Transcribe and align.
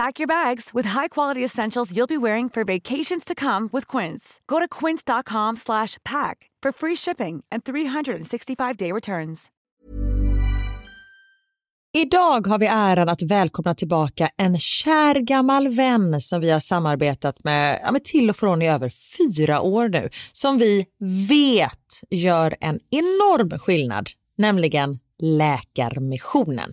Pack 0.00 0.18
your 0.18 0.44
bags 0.44 0.70
with 0.74 0.88
high-quality 0.88 1.44
essentials 1.44 1.92
you'll 1.92 2.06
be 2.06 2.16
wearing 2.16 2.48
for 2.50 2.64
vacations 2.64 3.24
to 3.24 3.34
come 3.34 3.68
with 3.72 3.96
Quince. 3.96 4.40
Go 4.46 4.58
to 4.58 4.68
quince.com 4.68 5.56
slash 5.56 5.98
pack 6.04 6.50
for 6.62 6.72
free 6.72 6.96
shipping 6.96 7.44
and 7.52 7.64
365-day 7.64 8.92
returns. 8.92 9.50
Idag 11.92 12.46
har 12.46 12.58
vi 12.58 12.66
äran 12.66 13.08
att 13.08 13.22
välkomna 13.22 13.74
tillbaka 13.74 14.28
en 14.36 14.58
kär 14.58 15.14
gammal 15.14 15.68
vän 15.68 16.20
som 16.20 16.40
vi 16.40 16.50
har 16.50 16.60
samarbetat 16.60 17.44
med, 17.44 17.80
ja, 17.84 17.92
med 17.92 18.04
till 18.04 18.30
och 18.30 18.36
från 18.36 18.62
i 18.62 18.68
över 18.68 18.92
fyra 19.18 19.60
år 19.60 19.88
nu, 19.88 20.08
som 20.32 20.58
vi 20.58 20.86
vet 21.28 22.00
gör 22.10 22.56
en 22.60 22.80
enorm 22.90 23.58
skillnad, 23.58 24.08
nämligen 24.36 24.98
Läkarmissionen. 25.22 26.72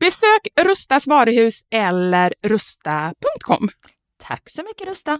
Besök 0.00 0.40
Rustas 0.60 1.06
varuhus 1.06 1.60
eller 1.70 2.34
rusta.com. 2.42 3.68
Tack 4.16 4.50
så 4.50 4.62
mycket 4.62 4.88
Rusta. 4.88 5.18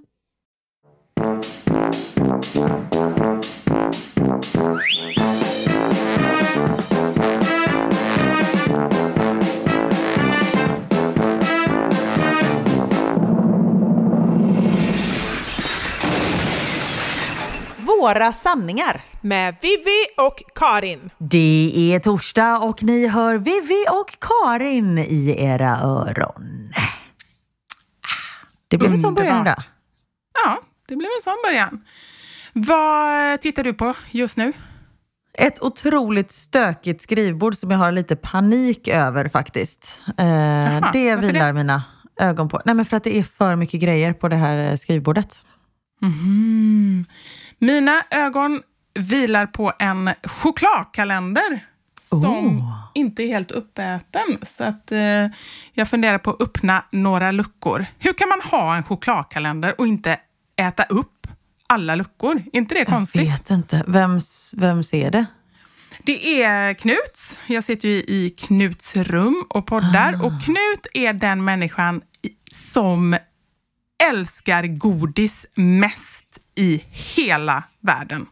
Våra 18.00 18.32
sanningar. 18.32 19.00
Med 19.20 19.56
Vivi 19.62 20.06
och 20.16 20.42
Karin. 20.54 21.10
Det 21.18 21.72
är 21.94 21.98
torsdag 22.00 22.58
och 22.58 22.82
ni 22.82 23.06
hör 23.06 23.38
Vivi 23.38 23.84
och 23.90 24.18
Karin 24.20 24.98
i 24.98 25.34
era 25.44 25.76
öron. 25.78 26.72
Det 28.68 28.76
blev 28.78 28.90
en 28.90 28.98
sån 28.98 29.14
början 29.14 29.38
Underbart. 29.38 29.58
idag. 29.58 29.64
Ja, 30.44 30.58
det 30.88 30.96
blev 30.96 31.08
en 31.18 31.22
sån 31.22 31.36
början. 31.44 31.84
Vad 32.52 33.40
tittar 33.40 33.64
du 33.64 33.74
på 33.74 33.94
just 34.10 34.36
nu? 34.36 34.52
Ett 35.38 35.62
otroligt 35.62 36.30
stökigt 36.32 37.02
skrivbord 37.02 37.56
som 37.56 37.70
jag 37.70 37.78
har 37.78 37.92
lite 37.92 38.16
panik 38.16 38.88
över 38.88 39.28
faktiskt. 39.28 40.02
Eh, 40.06 40.14
det 40.92 41.14
varför 41.16 41.16
vilar 41.16 41.46
det? 41.46 41.52
mina 41.52 41.82
ögon 42.20 42.48
på. 42.48 42.60
Nej 42.64 42.74
men 42.74 42.84
för 42.84 42.96
att 42.96 43.04
det 43.04 43.18
är 43.18 43.22
för 43.22 43.56
mycket 43.56 43.80
grejer 43.80 44.12
på 44.12 44.28
det 44.28 44.36
här 44.36 44.76
skrivbordet. 44.76 45.44
Mina 47.60 48.02
ögon 48.10 48.62
vilar 48.94 49.46
på 49.46 49.72
en 49.78 50.10
chokladkalender 50.24 51.60
som 52.08 52.46
Oh. 52.58 52.90
inte 52.94 53.22
är 53.22 53.26
helt 53.28 53.50
uppäten. 53.50 54.38
Så 54.42 54.64
att, 54.64 54.92
eh, 54.92 55.26
jag 55.72 55.88
funderar 55.88 56.18
på 56.18 56.30
att 56.30 56.40
öppna 56.42 56.84
några 56.92 57.30
luckor. 57.32 57.86
Hur 57.98 58.12
kan 58.12 58.28
man 58.28 58.40
ha 58.40 58.76
en 58.76 58.82
chokladkalender 58.82 59.74
och 59.80 59.86
inte 59.86 60.20
äta 60.56 60.84
upp 60.84 61.26
alla 61.66 61.94
luckor? 61.94 62.36
Är 62.52 62.56
inte 62.58 62.74
det 62.74 62.78
Jag 62.80 62.88
konstigt? 62.88 63.20
vet 63.32 63.50
inte. 63.50 63.84
Vems, 63.86 64.54
vem 64.56 64.82
ser 64.82 65.10
det? 65.10 65.24
Det 66.02 66.42
är 66.42 66.74
Knuts. 66.74 67.40
Jag 67.46 67.64
sitter 67.64 67.88
ju 67.88 67.94
i 67.94 68.34
Knuts 68.38 68.96
rum 68.96 69.44
och 69.48 69.66
poddar. 69.66 70.14
Ah. 70.20 70.26
Och 70.26 70.42
Knut 70.44 70.86
är 70.94 71.12
den 71.12 71.44
människan 71.44 72.00
som 72.52 73.16
älskar 74.10 74.66
godis 74.66 75.46
mest 75.54 76.29
i 76.54 76.84
hela 77.16 77.64
världen. 77.80 78.26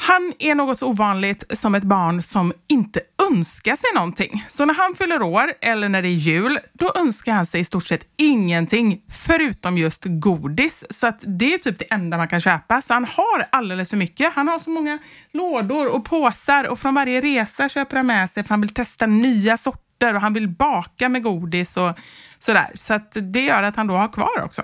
Han 0.00 0.32
är 0.38 0.54
något 0.54 0.78
så 0.78 0.86
ovanligt 0.86 1.58
som 1.58 1.74
ett 1.74 1.82
barn 1.82 2.22
som 2.22 2.52
inte 2.68 3.00
önskar 3.30 3.76
sig 3.76 3.90
någonting. 3.94 4.46
Så 4.48 4.64
när 4.64 4.74
han 4.74 4.94
fyller 4.94 5.22
år 5.22 5.52
eller 5.60 5.88
när 5.88 6.02
det 6.02 6.08
är 6.08 6.10
jul, 6.10 6.58
då 6.72 6.92
önskar 6.96 7.32
han 7.32 7.46
sig 7.46 7.60
i 7.60 7.64
stort 7.64 7.86
sett 7.86 8.06
ingenting 8.16 9.02
förutom 9.10 9.78
just 9.78 10.02
godis. 10.04 10.84
Så 10.90 11.06
att 11.06 11.24
det 11.26 11.54
är 11.54 11.58
typ 11.58 11.78
det 11.78 11.84
enda 11.92 12.16
man 12.16 12.28
kan 12.28 12.40
köpa. 12.40 12.82
Så 12.82 12.94
han 12.94 13.04
har 13.04 13.48
alldeles 13.52 13.90
för 13.90 13.96
mycket. 13.96 14.32
Han 14.34 14.48
har 14.48 14.58
så 14.58 14.70
många 14.70 14.98
lådor 15.32 15.86
och 15.88 16.04
påsar 16.04 16.68
och 16.68 16.78
från 16.78 16.94
varje 16.94 17.20
resa 17.20 17.68
köper 17.68 17.96
han 17.96 18.06
med 18.06 18.30
sig 18.30 18.42
för 18.42 18.50
han 18.50 18.60
vill 18.60 18.74
testa 18.74 19.06
nya 19.06 19.56
sorter 19.56 20.14
och 20.14 20.20
han 20.20 20.34
vill 20.34 20.48
baka 20.48 21.08
med 21.08 21.22
godis 21.22 21.76
och 21.76 21.98
sådär. 22.38 22.70
Så 22.74 22.94
att 22.94 23.16
det 23.32 23.40
gör 23.40 23.62
att 23.62 23.76
han 23.76 23.86
då 23.86 23.94
har 23.94 24.08
kvar 24.08 24.42
också. 24.44 24.62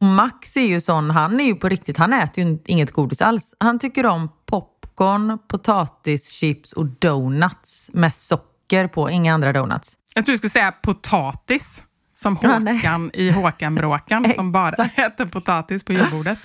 Max 0.00 0.56
är 0.56 0.66
ju 0.66 0.80
sån, 0.80 1.10
han 1.10 1.40
är 1.40 1.44
ju 1.44 1.54
på 1.54 1.68
riktigt, 1.68 1.96
han 1.96 2.12
äter 2.12 2.44
ju 2.44 2.58
inget 2.66 2.92
godis 2.92 3.22
alls. 3.22 3.54
Han 3.60 3.78
tycker 3.78 4.06
om 4.06 4.28
popcorn, 4.46 5.38
potatischips 5.48 6.72
och 6.72 6.86
donuts 6.86 7.90
med 7.92 8.14
socker 8.14 8.88
på, 8.88 9.10
inga 9.10 9.34
andra 9.34 9.52
donuts. 9.52 9.96
Jag 10.14 10.24
tror 10.24 10.32
du 10.32 10.38
skulle 10.38 10.50
säga 10.50 10.72
potatis. 10.72 11.82
Som 12.14 12.38
Ja. 12.42 12.48
Håkan 12.48 13.10
i 13.14 13.30
Håkan-bråkan 13.30 14.32
som 14.34 14.52
bara 14.52 14.84
äter 14.84 15.26
potatis 15.26 15.84
på 15.84 15.92
julbordet. 15.92 16.38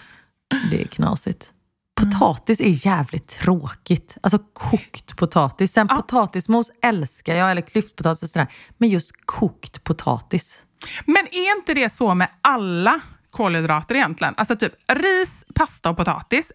Det 0.72 0.82
är 0.82 0.88
knasigt. 0.88 1.52
Potatis 2.02 2.60
är 2.62 2.88
jävligt 2.88 3.28
tråkigt. 3.28 4.18
Alltså 4.22 4.40
kokt 4.54 5.16
potatis. 5.18 5.72
Sen 5.72 5.88
potatismos 5.88 6.72
älskar 6.84 7.36
jag, 7.36 7.52
eller 7.52 7.62
klyftpotatis 7.62 8.24
och 8.24 8.30
sådär. 8.30 8.48
Men 8.78 8.90
just 8.90 9.12
kokt 9.26 9.84
potatis. 9.84 10.60
Men 11.06 11.28
är 11.32 11.58
inte 11.58 11.74
det 11.74 11.90
så 11.90 12.16
med 12.16 12.28
alla 12.42 13.02
kolhydrater 13.36 13.96
egentligen? 13.96 14.34
Alltså 14.38 14.56
typ 14.56 14.74
ris, 14.88 15.46
pasta 15.56 15.90
och 15.90 15.98
potatis. 15.98 16.52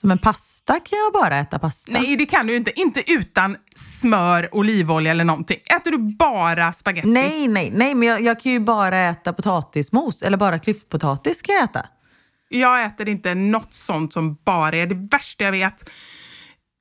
Som 0.00 0.10
en 0.10 0.18
pasta 0.18 0.72
kan 0.72 0.98
jag 0.98 1.12
bara 1.12 1.36
äta 1.36 1.58
pasta. 1.58 1.92
Nej, 1.92 2.16
det 2.16 2.26
kan 2.26 2.46
du 2.46 2.56
inte. 2.56 2.80
Inte 2.80 3.12
utan 3.12 3.56
smör, 3.76 4.48
olivolja 4.54 5.10
eller 5.10 5.24
någonting. 5.24 5.58
Äter 5.76 5.90
du 5.90 5.98
bara 5.98 6.72
spaghetti? 6.72 7.08
nej, 7.08 7.48
nej, 7.48 7.70
nej, 7.74 7.94
men 7.94 8.08
jag, 8.08 8.20
jag 8.20 8.40
kan 8.40 8.52
ju 8.52 8.60
bara 8.60 8.98
äta 8.98 9.32
potatismos. 9.32 10.22
Eller 10.22 10.36
bara 10.36 10.58
klyftpotatis 10.58 11.42
kan 11.42 11.54
jag 11.54 11.64
äta. 11.64 11.86
Jag 12.48 12.84
äter 12.84 13.08
inte 13.08 13.34
något 13.34 13.74
sånt 13.74 14.12
som 14.12 14.38
bara 14.44 14.76
är 14.76 14.86
det 14.86 15.08
värsta 15.10 15.44
jag 15.44 15.52
vet. 15.52 15.90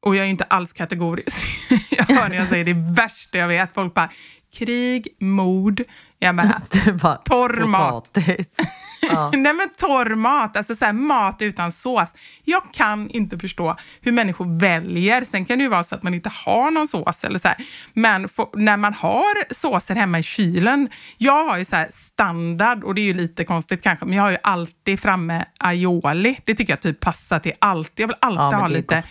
Och 0.06 0.16
jag 0.16 0.26
är 0.26 0.30
inte 0.30 0.44
alls 0.44 0.74
kategorisk. 0.74 1.48
jag 1.92 2.04
hör 2.04 2.30
när 2.30 2.36
jag 2.36 2.48
säger 2.48 2.66
det 2.66 2.94
värsta 3.02 3.38
jag 3.38 3.48
vet. 3.48 3.74
Folk 3.74 3.94
bara, 3.94 4.10
krig, 4.58 5.08
mord. 5.22 5.82
Jag 6.20 6.36
bara, 7.02 7.16
torr 7.16 7.66
mat. 7.66 8.18
Ja. 9.12 9.32
Nej 9.36 9.54
men 9.54 9.70
torr 9.78 10.16
mat, 10.16 10.58
alltså 10.58 10.76
så 10.76 10.86
här, 10.86 10.94
mat 10.94 11.42
utan 11.42 11.72
sås. 11.72 12.14
Jag 12.44 12.64
kan 12.74 13.10
inte 13.10 13.38
förstå 13.40 13.78
hur 14.02 14.12
människor 14.12 14.60
väljer. 14.60 15.24
Sen 15.24 15.46
kan 15.46 15.58
det 15.58 15.64
ju 15.64 15.70
vara 15.70 15.84
så 15.84 15.96
att 15.96 16.04
man 16.04 16.14
inte 16.14 16.32
har 16.46 16.72
någon 16.72 16.88
sås 16.88 17.24
eller 17.24 17.40
så 17.40 17.48
här. 17.48 17.58
Men 17.94 18.28
få- 18.30 18.50
när 18.56 18.78
man 18.78 18.94
har 18.94 19.54
såser 19.54 19.96
hemma 19.96 20.20
i 20.20 20.24
kylen. 20.24 20.90
Jag 21.18 21.44
har 21.46 21.58
ju 21.58 21.66
så 21.66 21.76
här 21.76 21.88
standard 21.92 22.84
och 22.84 22.96
det 22.96 23.02
är 23.02 23.06
ju 23.06 23.14
lite 23.14 23.44
konstigt 23.44 23.84
kanske, 23.84 24.06
men 24.06 24.14
jag 24.18 24.24
har 24.24 24.32
ju 24.32 24.38
alltid 24.44 25.00
framme 25.00 25.46
aioli. 25.60 26.40
Det 26.46 26.54
tycker 26.56 26.74
jag 26.74 26.82
typ 26.82 27.00
passar 27.00 27.40
till 27.40 27.54
allt. 27.60 27.92
Jag 27.96 28.08
vill 28.08 28.18
alltid 28.22 28.40
Ja, 28.58 28.62
ha 28.62 28.68
lite. 28.68 28.96
gott. 28.96 29.06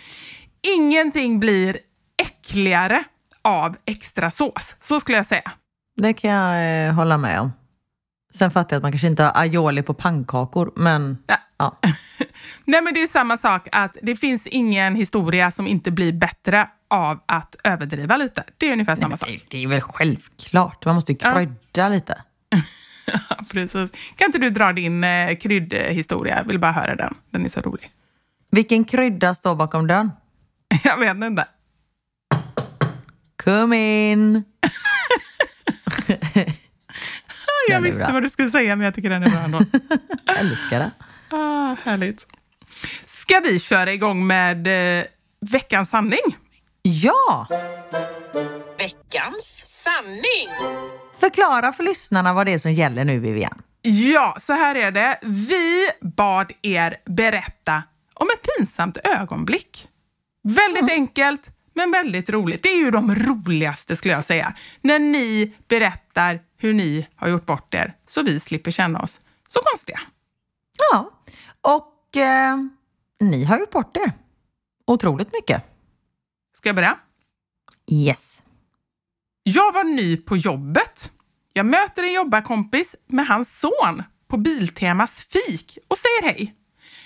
Ingenting 0.77 1.39
blir 1.39 1.77
äckligare 2.21 3.03
av 3.47 3.75
extra 3.85 4.31
sås. 4.31 4.75
Så 4.79 4.99
skulle 4.99 5.17
jag 5.17 5.25
säga. 5.25 5.51
Det 5.97 6.13
kan 6.13 6.29
jag 6.31 6.87
eh, 6.87 6.93
hålla 6.93 7.17
med 7.17 7.39
om. 7.39 7.51
Sen 8.33 8.51
fattar 8.51 8.75
jag 8.75 8.77
att 8.79 8.83
man 8.83 8.91
kanske 8.91 9.07
inte 9.07 9.23
har 9.23 9.31
aioli 9.41 9.83
på 9.83 9.93
pannkakor, 9.93 10.71
men 10.75 11.17
Ja. 11.27 11.35
ja. 11.57 11.77
Nej, 12.65 12.81
men 12.81 12.93
det 12.93 13.01
är 13.03 13.07
samma 13.07 13.37
sak 13.37 13.67
att 13.71 13.97
det 14.01 14.15
finns 14.15 14.47
ingen 14.47 14.95
historia 14.95 15.51
som 15.51 15.67
inte 15.67 15.91
blir 15.91 16.13
bättre 16.13 16.69
av 16.89 17.19
att 17.25 17.55
överdriva 17.63 18.17
lite. 18.17 18.43
Det 18.57 18.67
är 18.69 18.73
ungefär 18.73 18.95
samma 18.95 19.07
Men 19.09 19.17
sak. 19.17 19.45
det, 19.49 19.63
är 19.63 19.67
väl 19.67 19.81
självklart. 19.81 20.85
Man 20.85 20.95
måste 20.95 21.11
ju 21.11 21.17
Ja. 21.21 21.33
krydda 21.33 21.89
lite. 21.89 22.21
Ja, 23.29 23.35
precis. 23.51 23.91
Kan 24.15 24.25
inte 24.25 24.39
du 24.39 24.49
dra 24.49 24.73
din 24.73 25.03
eh, 25.03 25.35
kryddhistoria? 25.37 26.37
Jag 26.37 26.43
vill 26.43 26.59
bara 26.59 26.71
höra 26.71 26.95
den. 26.95 27.15
Den 27.31 27.45
är 27.45 27.49
så 27.49 27.61
rolig. 27.61 27.91
Vilken 28.51 28.83
krydda 28.85 29.35
står 29.35 29.55
bakom 29.55 29.87
dörren? 29.87 30.11
Jag 30.83 30.97
vet 30.97 31.23
inte. 31.29 31.47
Kom 33.43 33.73
in! 33.73 34.43
Jag 37.69 37.77
Den 37.77 37.83
visste 37.83 38.03
bra. 38.03 38.13
vad 38.13 38.23
du 38.23 38.29
skulle 38.29 38.49
säga, 38.49 38.75
men 38.75 38.85
jag 38.85 38.93
tycker 38.93 39.09
den 39.09 39.23
är 39.23 39.29
bra 39.29 39.39
ändå. 39.39 39.59
Jag 40.25 40.39
älskar 40.39 40.79
det. 40.79 40.91
ah, 41.35 41.75
härligt. 41.83 42.27
Ska 43.05 43.39
vi 43.43 43.59
köra 43.59 43.93
igång 43.93 44.27
med 44.27 44.67
eh, 44.99 45.05
veckans 45.51 45.89
sanning? 45.89 46.19
Ja! 46.81 47.47
Veckans 48.77 49.65
sanning. 49.69 50.73
Förklara 51.19 51.73
för 51.73 51.83
lyssnarna 51.83 52.33
vad 52.33 52.45
det 52.45 52.53
är 52.53 52.59
som 52.59 52.73
gäller 52.73 53.05
nu, 53.05 53.19
Vivian. 53.19 53.61
Ja, 53.81 54.35
så 54.39 54.53
här 54.53 54.75
är 54.75 54.91
det. 54.91 55.19
Vi 55.23 55.89
bad 56.01 56.51
er 56.61 56.95
berätta 57.05 57.83
om 58.13 58.27
ett 58.33 58.47
pinsamt 58.57 58.97
ögonblick. 59.03 59.87
Väldigt 60.43 60.91
enkelt, 60.91 61.49
men 61.77 61.91
väldigt 61.91 62.29
roligt. 62.29 62.63
Det 62.63 62.69
är 62.69 62.77
ju 62.77 62.91
de 62.91 63.15
roligaste 63.15 63.95
skulle 63.95 64.13
jag 64.13 64.25
säga. 64.25 64.53
När 64.81 64.99
ni 64.99 65.55
berättar 65.67 66.39
hur 66.57 66.73
ni 66.73 67.07
har 67.15 67.27
gjort 67.27 67.45
bort 67.45 67.73
er, 67.73 67.93
så 68.07 68.23
vi 68.23 68.39
slipper 68.39 68.71
känna 68.71 68.99
oss 68.99 69.19
så 69.47 69.59
konstiga. 69.63 69.99
Ja, 70.91 71.11
och 71.61 72.17
eh, 72.17 72.57
ni 73.19 73.43
har 73.43 73.59
gjort 73.59 73.71
bort 73.71 73.97
er. 73.97 74.11
Otroligt 74.87 75.33
mycket. 75.33 75.63
Ska 76.57 76.69
jag 76.69 76.75
börja? 76.75 76.97
Yes. 77.91 78.43
Jag 79.43 79.73
var 79.73 79.83
ny 79.83 80.17
på 80.17 80.37
jobbet. 80.37 81.11
Jag 81.53 81.65
möter 81.65 82.03
en 82.03 82.13
jobbarkompis 82.13 82.95
med 83.07 83.27
hans 83.27 83.59
son 83.59 84.03
på 84.27 84.37
Biltemas 84.37 85.21
fik 85.21 85.77
och 85.87 85.97
säger 85.97 86.33
hej. 86.33 86.55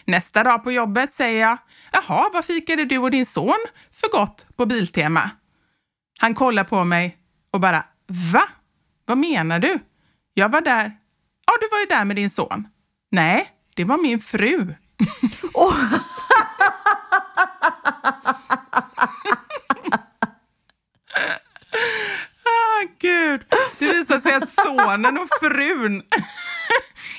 Nästa 0.05 0.43
dag 0.43 0.63
på 0.63 0.71
jobbet 0.71 1.13
säger 1.13 1.41
jag, 1.41 1.57
jaha, 1.91 2.29
vad 2.33 2.45
fikade 2.45 2.85
du 2.85 2.97
och 2.97 3.11
din 3.11 3.25
son 3.25 3.65
för 4.01 4.11
gott 4.11 4.47
på 4.55 4.65
Biltema? 4.65 5.29
Han 6.19 6.35
kollar 6.35 6.63
på 6.63 6.83
mig 6.83 7.17
och 7.53 7.59
bara, 7.59 7.85
va? 8.33 8.43
Vad 9.05 9.17
menar 9.17 9.59
du? 9.59 9.79
Jag 10.33 10.49
var 10.49 10.61
där. 10.61 10.97
Ja, 11.45 11.53
du 11.61 11.67
var 11.71 11.79
ju 11.79 11.85
där 11.85 12.05
med 12.05 12.15
din 12.15 12.29
son. 12.29 12.67
Nej, 13.11 13.49
det 13.75 13.83
var 13.83 13.97
min 13.97 14.19
fru. 14.19 14.75
Ah, 22.45 22.87
gud. 22.99 23.41
Det 23.79 23.85
visar 23.85 24.19
sig 24.19 24.33
att 24.33 24.49
sonen 24.49 25.17
och 25.17 25.27
frun 25.41 26.03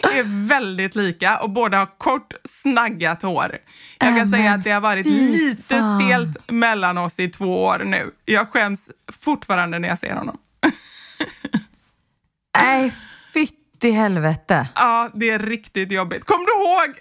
är 0.09 0.47
väldigt 0.49 0.95
lika 0.95 1.39
och 1.39 1.51
båda 1.51 1.79
har 1.79 1.99
kort, 1.99 2.35
snaggat 2.49 3.23
hår. 3.23 3.59
Jag 3.99 4.09
kan 4.09 4.19
Äh, 4.19 4.27
säga 4.31 4.53
att 4.53 4.65
det 4.65 4.71
har 4.71 4.81
varit 4.81 5.07
lite 5.07 5.63
fan. 5.75 6.01
stelt 6.01 6.51
mellan 6.51 6.99
oss 6.99 7.19
i 7.21 7.29
två 7.29 7.65
år 7.65 7.79
nu. 7.85 8.11
Jag 8.25 8.51
skäms 8.51 8.91
fortfarande 9.21 9.79
när 9.79 9.89
jag 9.89 9.99
ser 9.99 10.15
honom. 10.15 10.39
Nej, 12.59 12.93
fytt 13.33 13.59
i 13.85 13.91
helvete. 13.91 14.69
Ja, 14.75 15.11
det 15.15 15.31
är 15.31 15.39
riktigt 15.39 15.93
jobbigt. 15.93 16.25
Kom 16.25 16.45
du 16.47 16.53
ihåg? 16.53 16.89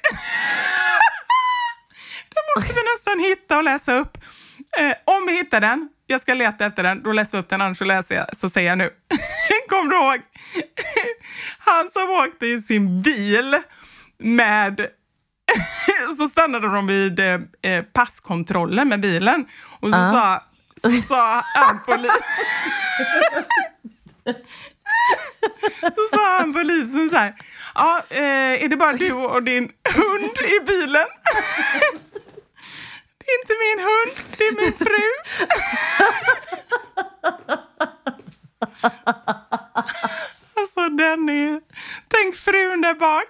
Den 2.29 2.43
måste 2.57 2.73
vi 2.73 2.79
nästan 2.95 3.19
hitta 3.19 3.57
och 3.57 3.63
läsa 3.63 3.93
upp. 3.93 4.17
Eh, 4.77 4.93
om 5.05 5.25
vi 5.27 5.37
hittar 5.37 5.61
den, 5.61 5.89
jag 6.11 6.21
ska 6.21 6.33
leta 6.33 6.65
efter 6.65 6.83
den, 6.83 7.03
då 7.03 7.11
läser 7.11 7.37
vi 7.37 7.41
upp 7.41 7.49
den, 7.49 7.61
annars 7.61 7.77
så, 7.77 7.85
läser 7.85 8.15
jag, 8.15 8.37
så 8.37 8.49
säger 8.49 8.69
jag 8.69 8.77
nu. 8.77 8.89
Kom 9.69 9.89
du 9.89 9.95
ihåg? 9.95 10.19
Han 11.57 11.89
som 11.89 12.09
åkte 12.09 12.45
i 12.45 12.59
sin 12.59 13.01
bil 13.01 13.55
med 14.19 14.87
så 16.17 16.27
stannade 16.27 16.67
de 16.67 16.87
vid 16.87 17.19
eh, 17.19 17.39
eh, 17.61 17.83
passkontrollen 17.83 18.89
med 18.89 19.01
bilen 19.01 19.45
och 19.79 19.89
så, 19.91 19.97
sa, 19.97 20.43
så 20.75 20.89
sa 20.89 21.41
han 21.53 21.79
polis... 21.85 22.11
Så 25.81 26.15
sa 26.17 26.37
han 26.39 26.53
polisen 26.53 27.09
så 27.09 27.15
här, 27.15 27.33
ja, 27.75 28.01
eh, 28.09 28.63
är 28.63 28.67
det 28.67 28.77
bara 28.77 28.93
du 28.93 29.11
och 29.13 29.43
din 29.43 29.63
hund 29.95 30.37
i 30.39 30.65
bilen? 30.65 31.07
Inte 33.39 33.53
min 33.63 33.79
hund, 33.87 34.11
det 34.37 34.43
är 34.47 34.51
min 34.61 34.73
fru. 34.73 35.07
Alltså 40.57 40.89
den 40.89 41.29
är... 41.29 41.61
Tänk 42.07 42.35
frun 42.35 42.81
där 42.81 42.93
bak. 42.93 43.27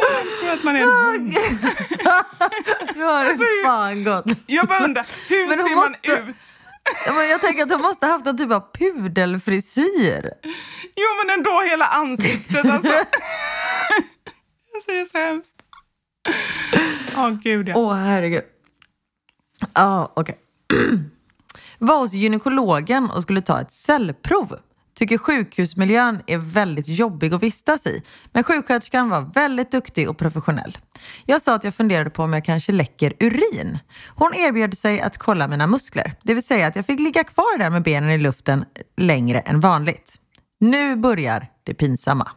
Man 0.00 0.38
tror 0.40 0.50
att 0.52 0.62
man 0.64 0.76
är 0.76 0.80
en 0.80 0.88
hund. 0.88 1.34
Nu 2.94 3.02
har 3.04 3.24
det 3.24 3.38
fan 3.68 4.04
gått. 4.04 4.24
Jag 4.46 4.66
bara 4.66 4.84
undrar, 4.84 5.06
hur 5.28 5.48
Men 5.48 5.58
hon 5.58 5.68
ser 5.68 5.76
man 5.76 5.90
måste- 5.90 6.30
ut? 6.30 6.56
Ja, 7.06 7.12
men 7.12 7.28
Jag 7.28 7.40
tänker 7.40 7.62
att 7.62 7.70
hon 7.70 7.82
måste 7.82 8.06
ha 8.06 8.12
haft 8.12 8.24
någon 8.24 8.38
typ 8.38 8.50
av 8.52 8.72
pudelfrisyr. 8.78 10.30
Jo, 10.96 11.08
men 11.24 11.30
ändå 11.38 11.60
hela 11.60 11.86
ansiktet 11.86 12.64
alltså. 12.66 12.92
Alltså, 14.74 14.90
det 14.92 15.00
är 15.00 15.04
så 15.04 15.18
hemskt. 15.18 15.54
Åh, 17.16 17.30
gud 17.30 17.68
ja. 17.68 17.76
Åh, 17.76 17.94
herregud. 17.94 18.42
Ja, 19.74 20.12
okej. 20.16 20.38
Var 21.78 21.98
hos 21.98 22.12
gynekologen 22.12 23.10
och 23.10 23.22
skulle 23.22 23.42
ta 23.42 23.60
ett 23.60 23.72
cellprov. 23.72 24.56
Tycker 24.94 25.18
sjukhusmiljön 25.18 26.22
är 26.26 26.38
väldigt 26.38 26.88
jobbig 26.88 27.34
att 27.34 27.42
vistas 27.42 27.86
i. 27.86 28.02
Men 28.32 28.44
sjuksköterskan 28.44 29.08
var 29.08 29.30
väldigt 29.34 29.70
duktig 29.70 30.10
och 30.10 30.18
professionell. 30.18 30.78
Jag 31.26 31.42
sa 31.42 31.54
att 31.54 31.64
jag 31.64 31.74
funderade 31.74 32.10
på 32.10 32.22
om 32.22 32.32
jag 32.32 32.44
kanske 32.44 32.72
läcker 32.72 33.12
urin. 33.20 33.78
Hon 34.08 34.34
erbjöd 34.34 34.78
sig 34.78 35.00
att 35.00 35.18
kolla 35.18 35.48
mina 35.48 35.66
muskler. 35.66 36.12
Det 36.22 36.34
vill 36.34 36.42
säga 36.42 36.66
att 36.66 36.76
jag 36.76 36.86
fick 36.86 37.00
ligga 37.00 37.24
kvar 37.24 37.58
där 37.58 37.70
med 37.70 37.82
benen 37.82 38.10
i 38.10 38.18
luften 38.18 38.64
längre 38.96 39.40
än 39.40 39.60
vanligt. 39.60 40.14
Nu 40.60 40.96
börjar 40.96 41.46
det 41.64 41.74
pinsamma. 41.74 42.30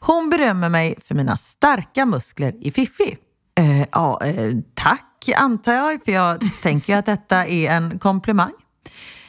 Hon 0.00 0.30
berömmer 0.30 0.68
mig 0.68 0.94
för 1.04 1.14
mina 1.14 1.36
starka 1.36 2.06
muskler 2.06 2.54
i 2.60 2.70
fiffi. 2.70 3.16
Eh, 3.58 3.86
ja, 3.92 4.20
eh, 4.24 4.52
tack 4.74 5.28
antar 5.36 5.72
jag, 5.72 6.04
för 6.04 6.12
jag 6.12 6.48
tänker 6.62 6.92
ju 6.92 6.98
att 6.98 7.06
detta 7.06 7.46
är 7.46 7.70
en 7.70 7.98
komplimang. 7.98 8.52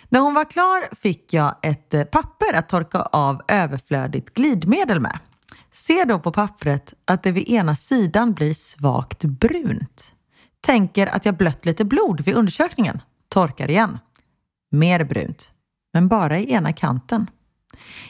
När 0.09 0.19
hon 0.19 0.33
var 0.33 0.45
klar 0.45 0.95
fick 0.95 1.33
jag 1.33 1.55
ett 1.61 1.93
eh, 1.93 2.03
papper 2.03 2.53
att 2.53 2.69
torka 2.69 3.01
av 3.01 3.41
överflödigt 3.47 4.33
glidmedel 4.33 4.99
med. 4.99 5.19
Ser 5.71 6.05
då 6.05 6.19
på 6.19 6.31
pappret 6.31 6.93
att 7.05 7.23
det 7.23 7.31
vid 7.31 7.49
ena 7.49 7.75
sidan 7.75 8.33
blir 8.33 8.53
svagt 8.53 9.23
brunt. 9.23 10.13
Tänker 10.61 11.07
att 11.07 11.25
jag 11.25 11.37
blött 11.37 11.65
lite 11.65 11.85
blod 11.85 12.21
vid 12.21 12.35
undersökningen. 12.35 13.01
Torkar 13.29 13.69
igen. 13.69 13.99
Mer 14.71 15.03
brunt, 15.03 15.51
men 15.93 16.07
bara 16.07 16.39
i 16.39 16.51
ena 16.51 16.73
kanten. 16.73 17.27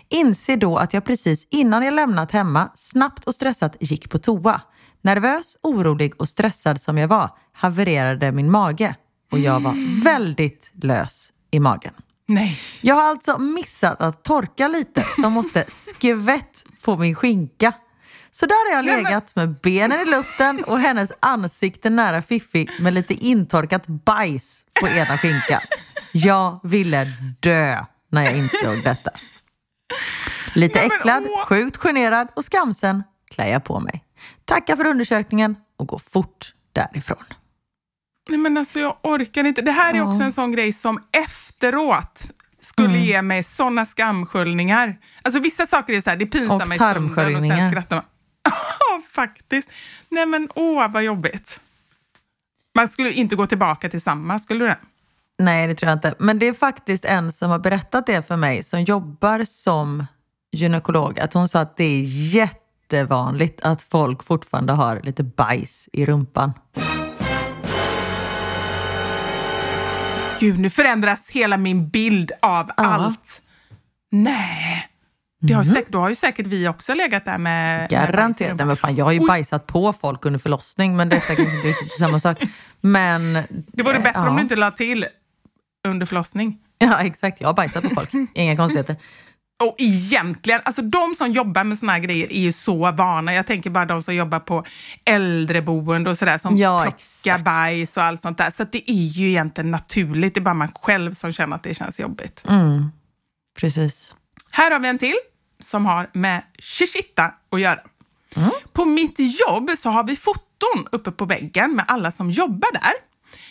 Inser 0.09 0.57
då 0.57 0.77
att 0.77 0.93
jag 0.93 1.05
precis 1.05 1.47
innan 1.51 1.83
jag 1.83 1.93
lämnat 1.93 2.31
hemma 2.31 2.71
snabbt 2.75 3.25
och 3.25 3.35
stressat 3.35 3.75
gick 3.79 4.09
på 4.09 4.19
toa. 4.19 4.61
Nervös, 5.01 5.57
orolig 5.63 6.13
och 6.17 6.29
stressad 6.29 6.81
som 6.81 6.97
jag 6.97 7.07
var 7.07 7.29
havererade 7.53 8.31
min 8.31 8.51
mage 8.51 8.95
och 9.31 9.39
jag 9.39 9.59
var 9.59 10.03
väldigt 10.03 10.71
lös 10.73 11.29
i 11.51 11.59
magen. 11.59 11.93
Nej. 12.27 12.57
Jag 12.81 12.95
har 12.95 13.03
alltså 13.03 13.37
missat 13.37 14.01
att 14.01 14.23
torka 14.23 14.67
lite 14.67 15.05
så 15.21 15.29
måste 15.29 15.65
skvätt 15.67 16.65
på 16.81 16.97
min 16.97 17.15
skinka. 17.15 17.73
Så 18.31 18.45
där 18.45 18.71
har 18.71 18.77
jag 18.77 18.85
legat 18.85 19.35
med 19.35 19.55
benen 19.63 19.99
i 19.99 20.05
luften 20.05 20.63
och 20.63 20.79
hennes 20.79 21.11
ansikte 21.19 21.89
nära 21.89 22.21
Fiffi 22.21 22.67
med 22.79 22.93
lite 22.93 23.13
intorkat 23.13 23.87
bajs 23.87 24.65
på 24.81 24.87
ena 24.87 25.17
skinkan. 25.17 25.61
Jag 26.13 26.59
ville 26.63 27.05
dö 27.39 27.85
när 28.11 28.23
jag 28.23 28.37
insåg 28.37 28.83
detta. 28.83 29.11
Lite 30.53 30.79
Nej, 30.79 30.87
men, 30.89 30.97
äcklad, 30.97 31.23
åh. 31.29 31.45
sjukt 31.45 31.77
generad 31.77 32.27
och 32.35 32.45
skamsen 32.45 33.03
klär 33.31 33.47
jag 33.47 33.63
på 33.63 33.79
mig. 33.79 34.03
Tackar 34.45 34.75
för 34.75 34.85
undersökningen 34.85 35.55
och 35.77 35.87
går 35.87 35.99
fort 36.11 36.53
därifrån. 36.73 37.23
Nej 38.29 38.37
men 38.39 38.57
alltså 38.57 38.79
jag 38.79 38.97
orkar 39.03 39.43
inte. 39.43 39.61
Det 39.61 39.71
här 39.71 39.93
är 39.93 40.01
också 40.09 40.23
en 40.23 40.33
sån 40.33 40.51
grej 40.51 40.73
som 40.73 41.03
efteråt 41.25 42.31
skulle 42.59 42.87
Mm. 42.89 43.01
ge 43.03 43.21
mig 43.21 43.43
såna 43.43 43.85
skamsköljningar. 43.85 44.97
Alltså 45.21 45.39
vissa 45.39 45.65
saker 45.67 45.93
är 45.93 46.01
så 46.01 46.09
här, 46.09 46.17
det 46.17 46.25
pinsar 46.25 46.65
mig 46.65 46.75
i 46.75 46.79
stunden 46.79 47.35
och 47.35 47.41
sen 47.41 47.71
skrattar 47.71 47.95
man. 47.95 48.05
Ja, 48.79 49.01
faktiskt. 49.11 49.69
Nej 50.09 50.25
men 50.25 50.49
åh 50.55 50.91
vad 50.91 51.03
jobbigt. 51.03 51.61
Man 52.75 52.87
skulle 52.87 53.11
inte 53.11 53.35
gå 53.35 53.47
tillbaka 53.47 53.89
till 53.89 54.01
samma, 54.01 54.39
skulle 54.39 54.59
du 54.65 54.67
det? 54.67 54.77
Nej, 55.39 55.67
det 55.67 55.75
tror 55.75 55.89
jag 55.89 55.95
inte. 55.95 56.13
Men 56.19 56.39
det 56.39 56.47
är 56.47 56.53
faktiskt 56.53 57.05
en 57.05 57.31
som 57.31 57.51
har 57.51 57.59
berättat 57.59 58.05
det 58.05 58.27
för 58.27 58.37
mig 58.37 58.63
som 58.63 58.83
jobbar 58.83 59.43
som 59.43 60.05
gynekolog. 60.51 61.19
Att 61.19 61.33
hon 61.33 61.47
sa 61.47 61.59
att 61.59 61.77
det 61.77 61.83
är 61.83 62.01
jättevanligt 62.35 63.61
att 63.61 63.81
folk 63.81 64.23
fortfarande 64.23 64.73
har 64.73 65.01
lite 65.03 65.23
bajs 65.23 65.89
i 65.93 66.05
rumpan. 66.05 66.53
Gud, 70.39 70.59
nu 70.59 70.69
förändras 70.69 71.31
hela 71.31 71.57
min 71.57 71.89
bild 71.89 72.31
av 72.41 72.71
allt. 72.77 73.41
Nej. 74.11 74.87
Det 75.41 75.53
har 75.53 75.63
säkert, 75.63 75.91
då 75.91 75.99
har 75.99 76.09
ju 76.09 76.15
säkert 76.15 76.47
vi 76.47 76.67
också 76.67 76.93
legat 76.93 77.25
där 77.25 77.37
med... 77.37 77.79
med 77.79 77.89
Garanterat. 77.89 78.49
Rumpan. 78.49 78.67
men 78.67 78.77
fan, 78.77 78.95
jag 78.95 79.05
har 79.05 79.11
ju 79.11 79.19
Oj. 79.19 79.27
bajsat 79.27 79.67
på 79.67 79.93
folk 79.93 80.25
under 80.25 80.39
förlossning, 80.39 80.95
men 80.95 81.09
detta 81.09 81.35
kanske 81.35 81.55
inte 81.55 81.67
riktigt 81.67 81.91
är 81.91 81.99
samma 81.99 82.19
sak. 82.19 82.43
Men, 82.81 83.33
Det 83.73 83.83
vore 83.83 83.99
bättre 83.99 84.11
ja. 84.13 84.29
om 84.29 84.35
du 84.35 84.41
inte 84.41 84.55
la 84.55 84.71
till 84.71 85.05
under 85.85 86.05
förlossning. 86.05 86.57
Ja, 86.77 86.99
exakt. 86.99 87.41
Jag 87.41 87.47
har 87.47 87.53
bajsat 87.53 87.83
på 87.83 87.89
folk. 87.89 88.09
Inga 88.33 88.55
konstigheter. 88.55 88.95
Och 89.63 89.75
egentligen, 89.77 90.61
alltså 90.63 90.81
de 90.81 91.15
som 91.15 91.31
jobbar 91.31 91.63
med 91.63 91.77
såna 91.77 91.91
här 91.91 91.99
grejer 91.99 92.33
är 92.33 92.39
ju 92.39 92.51
så 92.51 92.91
vana. 92.91 93.33
Jag 93.33 93.47
tänker 93.47 93.69
bara 93.69 93.85
de 93.85 94.03
som 94.03 94.15
jobbar 94.15 94.39
på 94.39 94.63
äldreboende 95.05 96.09
och 96.09 96.17
sådär 96.17 96.37
som 96.37 96.57
Ja, 96.57 96.81
plockar 96.81 96.95
exakt. 96.97 97.43
bajs 97.43 97.97
och 97.97 98.03
allt 98.03 98.21
sånt 98.21 98.37
där. 98.37 98.51
Så 98.51 98.63
det 98.63 98.91
är 98.91 98.93
ju 99.07 99.29
egentligen 99.29 99.71
naturligt. 99.71 100.33
Det 100.33 100.39
är 100.39 100.41
bara 100.41 100.53
man 100.53 100.71
själv 100.71 101.13
som 101.13 101.31
känner 101.31 101.55
att 101.55 101.63
det 101.63 101.73
känns 101.73 101.99
jobbigt. 101.99 102.43
Mm. 102.47 102.91
Precis. 103.59 104.13
Här 104.51 104.71
har 104.71 104.79
vi 104.79 104.87
en 104.87 104.97
till 104.97 105.15
som 105.59 105.85
har 105.85 106.09
med 106.13 106.41
shishita 106.59 107.31
att 107.51 107.61
göra. 107.61 107.79
På 108.73 108.85
mitt 108.85 109.19
jobb 109.19 109.71
så 109.77 109.89
har 109.89 110.03
vi 110.03 110.15
foton 110.15 110.87
uppe 110.91 111.11
på 111.11 111.25
väggen 111.25 111.75
med 111.75 111.85
alla 111.87 112.11
som 112.11 112.31
jobbar 112.31 112.71
där. 112.73 112.93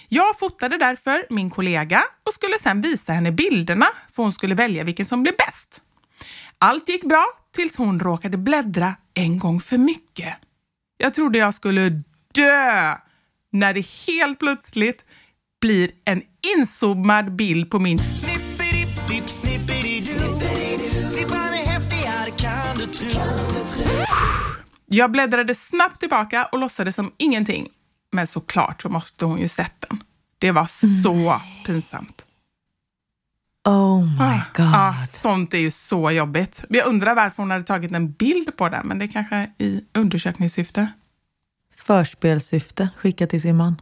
Jag 0.09 0.39
fotade 0.39 0.79
därför 0.79 1.27
min 1.31 1.51
kollega 1.51 2.03
och 2.27 2.35
skulle 2.35 2.59
sen 2.59 2.81
visa 2.81 3.13
henne 3.13 3.33
bilderna 3.33 3.87
för 4.13 4.23
hon 4.23 4.33
skulle 4.33 4.55
välja 4.55 4.85
vilken 4.85 5.07
som 5.07 5.23
blev 5.23 5.35
bäst. 5.37 5.81
Allt 6.59 6.89
gick 6.89 7.05
bra 7.05 7.27
tills 7.55 7.77
hon 7.77 8.01
råkade 8.01 8.37
bläddra 8.37 8.97
en 9.15 9.39
gång 9.39 9.61
för 9.61 9.79
mycket. 9.79 10.35
Jag 10.97 11.15
trodde 11.15 11.39
jag 11.39 11.55
skulle 11.55 12.03
dö 12.35 12.95
när 13.53 13.75
det 13.75 13.87
helt 14.07 14.39
plötsligt 14.39 15.05
blir 15.61 15.91
en 16.05 16.23
inzoomad 16.57 17.37
bild 17.37 17.71
på 17.71 17.79
min 17.79 17.99
Snippan 21.09 21.55
är 21.55 21.67
häftigare 21.67 22.31
kan 22.39 22.79
du 22.79 22.87
tro. 22.87 23.21
Jag 24.87 25.11
bläddrade 25.11 25.55
snabbt 25.55 26.01
tillbaka 26.01 26.49
och 26.53 26.59
låtsades 26.59 26.97
som 26.97 27.13
ingenting. 27.17 27.69
Men 28.15 28.27
såklart 28.27 28.83
så 28.83 28.89
måste 28.89 29.25
hon 29.25 29.39
ju 29.41 29.49
sett 29.49 29.85
den. 29.89 30.03
Det 30.39 30.51
var 30.51 30.67
så 31.03 31.41
pinsamt. 31.67 32.23
Oh 33.65 34.05
my 34.05 34.41
god. 34.57 34.75
Ah, 34.75 34.95
sånt 35.13 35.55
är 35.55 35.59
ju 35.59 35.71
så 35.71 36.11
jobbigt. 36.11 36.65
Jag 36.69 36.87
undrar 36.87 37.15
varför 37.15 37.43
hon 37.43 37.51
hade 37.51 37.65
tagit 37.65 37.93
en 37.93 38.13
bild 38.13 38.57
på 38.57 38.69
den, 38.69 38.87
men 38.87 38.99
det 38.99 39.09
kanske 39.09 39.37
är 39.37 39.51
i 39.59 39.85
undersökningssyfte. 39.95 40.89
Förspelsyfte. 41.77 42.89
Skicka 42.97 43.27
till 43.27 43.41
sin 43.43 43.57
man. 43.57 43.81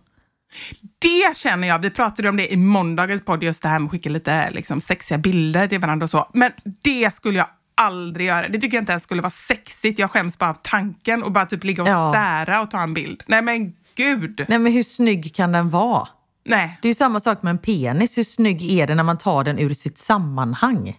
Det 0.99 1.37
känner 1.37 1.69
jag, 1.69 1.79
vi 1.79 1.91
pratade 1.91 2.29
om 2.29 2.37
det 2.37 2.53
i 2.53 2.57
måndagens 2.57 3.25
podd, 3.25 3.43
just 3.43 3.63
det 3.63 3.69
här 3.69 3.79
med 3.79 3.87
att 3.87 3.93
skicka 3.93 4.11
lite 4.11 4.51
liksom, 4.51 4.81
sexiga 4.81 5.19
bilder 5.19 5.67
till 5.67 5.81
varandra 5.81 6.05
och 6.05 6.11
så. 6.11 6.31
Men 6.35 6.53
det 6.83 7.15
skulle 7.15 7.39
jag 7.39 7.47
aldrig 7.75 8.27
göra. 8.27 8.49
Det 8.49 8.59
tycker 8.61 8.77
jag 8.77 8.83
inte 8.83 8.93
ens 8.93 9.03
skulle 9.03 9.23
vara 9.23 9.31
sexigt. 9.31 9.99
Jag 9.99 10.11
skäms 10.11 10.39
bara 10.39 10.51
av 10.51 10.59
tanken 10.63 11.23
och 11.23 11.33
bara 11.33 11.47
typ 11.47 11.65
ligga 11.65 11.83
och 11.83 11.89
Ja. 11.89 12.13
sära 12.15 12.61
och 12.63 12.71
ta 12.71 12.81
en 12.83 12.95
bild. 12.95 13.23
Nej 13.27 13.43
men 13.43 13.73
gud. 13.95 14.45
Nej, 14.49 14.59
men 14.59 14.73
hur 14.73 14.83
snygg 14.83 15.35
kan 15.35 15.53
den 15.53 15.71
vara? 15.71 16.09
Nej. 16.45 16.79
Det 16.83 16.89
är 16.89 16.91
ju 16.91 16.95
samma 16.95 17.21
sak 17.21 17.43
med 17.43 17.51
en 17.51 17.59
penis. 17.59 18.19
Hur 18.19 18.25
snygg 18.25 18.63
är 18.73 18.87
den 18.87 18.97
när 18.97 19.05
man 19.05 19.19
tar 19.19 19.45
den 19.45 19.59
ur 19.59 19.75
sitt 19.75 19.99
sammanhang? 19.99 20.97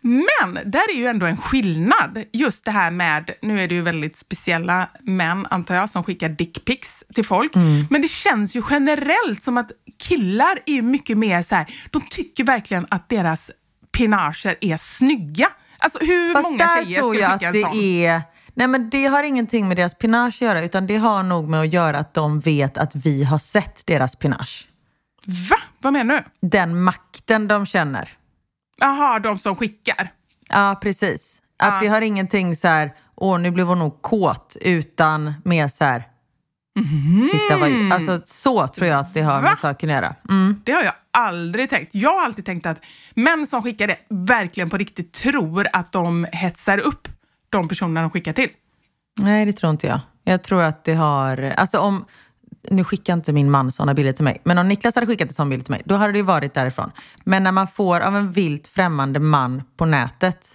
Men 0.00 0.54
där 0.54 0.90
är 0.92 0.96
ju 0.96 1.06
ändå 1.06 1.26
en 1.26 1.36
skillnad. 1.36 2.24
Just 2.32 2.64
det 2.64 2.70
här 2.70 2.90
med, 2.90 3.30
nu 3.42 3.60
är 3.60 3.68
det 3.68 3.74
ju 3.74 3.82
väldigt 3.82 4.16
speciella 4.16 4.88
män 5.00 5.46
antar 5.50 5.74
jag 5.74 5.90
som 5.90 6.04
skickar 6.04 6.28
dickpics 6.28 7.04
till 7.14 7.24
folk. 7.24 7.54
Men 7.90 8.02
det 8.02 8.08
känns 8.10 8.56
ju 8.56 8.62
generellt 8.70 9.42
som 9.42 9.58
att 9.58 9.70
killar 10.08 10.58
är 10.66 10.82
mycket 10.82 11.18
mer 11.18 11.42
så 11.42 11.54
här, 11.54 11.66
de 11.90 12.02
tycker 12.10 12.44
verkligen 12.44 12.86
att 12.90 13.08
deras 13.08 13.50
pinager 13.92 14.56
är 14.60 14.76
snygga. 14.76 15.46
Alltså 15.78 15.98
hur 16.00 16.32
Fast 16.32 16.42
många 16.44 16.58
där 16.58 16.84
tjejer 16.84 16.98
tror 16.98 17.14
skulle 17.14 17.22
jag 17.22 17.32
skicka 17.32 17.48
att 17.48 17.54
en 17.54 17.60
det 17.60 17.68
sån? 17.68 17.80
är... 17.80 18.22
Nej 18.54 18.66
men 18.66 18.90
det 18.90 19.06
har 19.06 19.22
ingenting 19.22 19.68
med 19.68 19.76
deras 19.76 19.94
pinage 19.94 20.34
att 20.34 20.40
göra 20.40 20.62
utan 20.62 20.86
det 20.86 20.96
har 20.96 21.22
nog 21.22 21.48
med 21.48 21.60
att 21.60 21.72
göra 21.72 21.98
att 21.98 22.14
de 22.14 22.40
vet 22.40 22.78
att 22.78 22.94
vi 22.94 23.24
har 23.24 23.38
sett 23.38 23.86
deras 23.86 24.16
pinage. 24.16 24.68
Va? 25.50 25.56
Vad 25.80 25.92
menar 25.92 26.14
du? 26.40 26.48
Den 26.48 26.82
makten 26.82 27.48
de 27.48 27.66
känner. 27.66 28.12
Jaha, 28.80 29.18
de 29.18 29.38
som 29.38 29.56
skickar. 29.56 30.12
Ja, 30.48 30.78
precis. 30.82 31.42
Att 31.58 31.74
Ja. 31.74 31.80
det 31.80 31.86
har 31.88 32.00
ingenting 32.00 32.56
så 32.56 32.68
här, 32.68 32.92
åh 33.14 33.38
nu 33.40 33.50
blev 33.50 33.66
hon 33.66 33.78
nog 33.78 34.02
kåt, 34.02 34.56
utan 34.60 35.34
mer 35.44 35.68
så 35.68 35.84
här, 35.84 36.02
titta 37.32 37.56
vad... 37.56 37.92
Alltså 37.92 38.20
så 38.24 38.68
tror 38.68 38.88
jag 38.88 39.00
att 39.00 39.14
det 39.14 39.20
har. 39.22 39.34
Va? 39.42 39.48
med 39.48 39.58
saken 39.58 39.90
att 39.90 39.94
göra. 39.96 40.14
Mm. 40.28 40.60
Det 40.64 40.72
har 40.72 40.82
jag 40.82 40.94
aldrig 41.10 41.70
tänkt. 41.70 41.94
Jag 41.94 42.10
har 42.10 42.24
alltid 42.24 42.44
tänkt 42.44 42.66
att 42.66 42.80
män 43.14 43.46
som 43.46 43.62
skickar 43.62 43.86
det 43.86 43.96
verkligen 44.10 44.70
på 44.70 44.76
riktigt 44.76 45.12
tror 45.12 45.66
att 45.72 45.92
de 45.92 46.26
hetsar 46.32 46.78
upp 46.78 47.08
de 47.58 47.68
personerna 47.68 48.00
de 48.00 48.10
skickar 48.10 48.32
till. 48.32 48.48
Nej, 49.20 49.46
det 49.46 49.52
tror 49.52 49.70
inte 49.70 49.86
jag. 49.86 50.00
Jag 50.24 50.42
tror 50.42 50.62
att 50.62 50.84
det 50.84 50.94
har... 50.94 51.54
Alltså 51.56 51.78
om... 51.78 52.04
Nu 52.70 52.84
skickar 52.84 53.12
inte 53.12 53.32
min 53.32 53.50
man 53.50 53.72
sådana 53.72 53.94
bilder 53.94 54.12
till 54.12 54.24
mig, 54.24 54.40
men 54.44 54.58
om 54.58 54.68
Niklas 54.68 54.94
hade 54.94 55.06
skickat 55.06 55.28
en 55.28 55.34
sån 55.34 55.50
bild 55.50 55.64
till 55.64 55.70
mig, 55.70 55.82
då 55.84 55.94
hade 55.94 56.12
det 56.12 56.18
ju 56.18 56.24
varit 56.24 56.54
därifrån. 56.54 56.90
Men 57.24 57.42
när 57.42 57.52
man 57.52 57.68
får 57.68 58.00
av 58.00 58.16
en 58.16 58.30
vilt 58.30 58.68
främmande 58.68 59.20
man 59.20 59.62
på 59.76 59.86
nätet, 59.86 60.46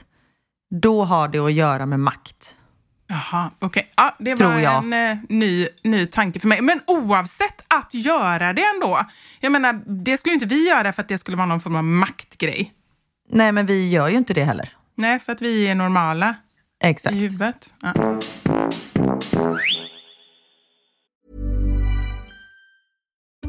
då 0.81 1.03
har 1.03 1.27
det 1.27 1.39
att 1.39 1.53
göra 1.53 1.85
med 1.85 1.99
makt. 1.99 2.55
Jaha, 3.09 3.51
okej. 3.59 3.91
Ja, 3.97 4.15
det 4.19 4.35
Tror 4.35 4.51
var 4.51 4.59
jag. 4.59 4.83
en 4.83 4.93
eh, 4.93 5.17
ny, 5.29 5.67
ny 5.83 6.05
tanke 6.05 6.39
för 6.39 6.47
mig. 6.47 6.61
Men 6.61 6.81
oavsett 6.87 7.63
att 7.67 7.93
göra 7.93 8.53
det 8.53 8.63
ändå. 8.75 8.99
Jag 9.39 9.51
menar, 9.51 10.03
det 10.03 10.17
skulle 10.17 10.31
ju 10.31 10.33
inte 10.33 10.55
vi 10.55 10.69
göra 10.69 10.93
för 10.93 11.01
att 11.01 11.07
det 11.07 11.17
skulle 11.17 11.37
vara 11.37 11.47
någon 11.47 11.59
form 11.59 11.75
av 11.75 11.83
maktgrej. 11.83 12.73
Nej, 13.31 13.51
men 13.51 13.65
vi 13.65 13.89
gör 13.89 14.07
ju 14.07 14.17
inte 14.17 14.33
det 14.33 14.43
heller. 14.43 14.73
Nej, 14.95 15.19
för 15.19 15.31
att 15.31 15.41
vi 15.41 15.67
är 15.67 15.75
normala 15.75 16.35
Exakt. 16.81 17.15
I 17.15 17.19
huvudet. 17.19 17.73
Ja. 17.81 17.93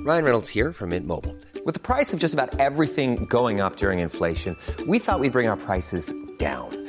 Ryan 0.06 0.24
Reynolds 0.24 0.54
här 0.54 0.72
från 0.72 0.88
Mint 0.88 1.06
Mobile. 1.06 1.34
Med 1.66 1.82
priset 1.82 2.20
på 2.20 2.22
nästan 2.22 2.48
allt 2.60 2.94
som 2.94 3.26
går 3.26 3.66
upp 3.66 3.78
during 3.78 4.00
inflationen, 4.00 4.56
trodde 4.76 4.92
vi 4.92 4.96
att 4.96 5.20
vi 5.22 5.30
skulle 5.30 5.30
bring 5.30 5.48
våra 5.48 5.56
priser 5.56 6.02
down. 6.38 6.88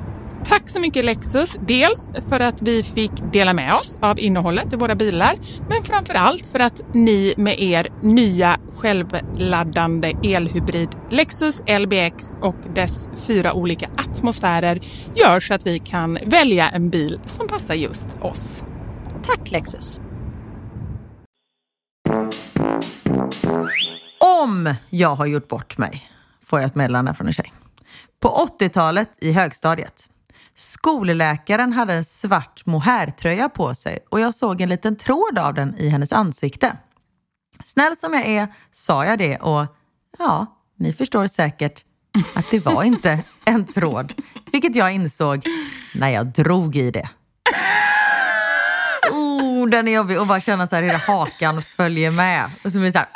Tack 0.45 0.69
så 0.69 0.79
mycket 0.79 1.05
Lexus, 1.05 1.57
dels 1.67 2.09
för 2.29 2.39
att 2.39 2.61
vi 2.61 2.83
fick 2.83 3.11
dela 3.33 3.53
med 3.53 3.73
oss 3.73 3.97
av 4.01 4.19
innehållet 4.19 4.73
i 4.73 4.75
våra 4.75 4.95
bilar, 4.95 5.33
men 5.69 5.83
framför 5.83 6.13
allt 6.13 6.45
för 6.45 6.59
att 6.59 6.81
ni 6.93 7.33
med 7.37 7.59
er 7.59 7.87
nya 8.01 8.57
självladdande 8.75 10.13
elhybrid 10.23 10.89
Lexus 11.09 11.63
LBX 11.79 12.37
och 12.41 12.55
dess 12.75 13.09
fyra 13.27 13.53
olika 13.53 13.89
atmosfärer 13.97 14.81
gör 15.15 15.39
så 15.39 15.53
att 15.53 15.67
vi 15.67 15.79
kan 15.79 16.17
välja 16.25 16.69
en 16.69 16.89
bil 16.89 17.19
som 17.25 17.47
passar 17.47 17.73
just 17.73 18.09
oss. 18.21 18.63
Tack 19.23 19.51
Lexus! 19.51 19.99
Om 24.43 24.75
jag 24.89 25.15
har 25.15 25.25
gjort 25.25 25.47
bort 25.47 25.77
mig, 25.77 26.11
får 26.45 26.59
jag 26.59 26.67
ett 26.67 26.75
meddelande 26.75 27.13
från 27.13 27.27
en 27.27 27.33
tjej. 27.33 27.53
På 28.19 28.47
80-talet 28.59 29.09
i 29.21 29.31
högstadiet. 29.31 30.10
Skolläkaren 30.55 31.73
hade 31.73 31.93
en 31.93 32.05
svart 32.05 32.65
mohairtröja 32.65 33.49
på 33.49 33.75
sig 33.75 33.99
och 34.09 34.19
jag 34.19 34.33
såg 34.33 34.61
en 34.61 34.69
liten 34.69 34.95
tråd 34.95 35.39
av 35.39 35.53
den 35.53 35.77
i 35.77 35.89
hennes 35.89 36.11
ansikte. 36.11 36.77
Snäll 37.65 37.95
som 37.95 38.13
jag 38.13 38.25
är 38.25 38.47
sa 38.71 39.05
jag 39.05 39.19
det 39.19 39.37
och 39.37 39.65
ja, 40.19 40.45
ni 40.77 40.93
förstår 40.93 41.27
säkert 41.27 41.85
att 42.35 42.45
det 42.51 42.59
var 42.59 42.83
inte 42.83 43.23
en 43.45 43.65
tråd. 43.65 44.13
Vilket 44.51 44.75
jag 44.75 44.93
insåg 44.93 45.43
när 45.95 46.09
jag 46.09 46.27
drog 46.27 46.75
i 46.75 46.91
det. 46.91 47.09
Oh, 49.11 49.67
den 49.69 49.87
är 49.87 49.91
jobbig 49.91 50.19
och 50.19 50.27
bara 50.27 50.41
känna 50.41 50.67
så 50.67 50.75
här 50.75 50.83
hela 50.83 50.97
hakan 50.97 51.61
följer 51.61 52.11
med. 52.11 52.45
Och 52.63 52.71
så 52.71 52.77
blir 52.77 52.85
det 52.85 52.91
så 52.91 52.97
här, 52.97 53.07